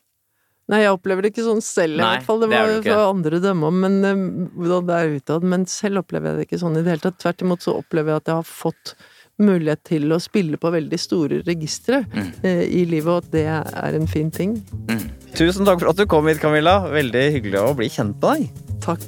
[0.71, 2.45] Nei, jeg opplever det ikke sånn selv, i Nei, hvert fall.
[2.45, 4.21] Det det var for andre dømme om, men eh,
[4.55, 5.47] hvordan det er utad.
[5.53, 7.17] Men selv opplever jeg det ikke sånn i det hele tatt.
[7.25, 8.93] Tvert imot så opplever jeg at jeg har fått
[9.41, 12.29] mulighet til å spille på veldig store registre Mm.
[12.45, 14.55] eh, i livet, og at det er en fin ting.
[15.39, 16.81] Tusen takk for at du kom hit, Camilla.
[16.91, 18.67] Veldig hyggelig å bli kjent med deg.
[18.85, 19.05] Takk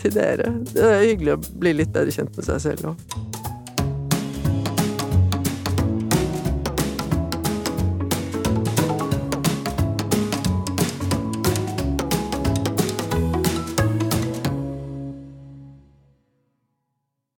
[0.00, 0.52] til dere.
[0.70, 3.06] Det er hyggelig å bli litt bedre kjent med seg selv òg.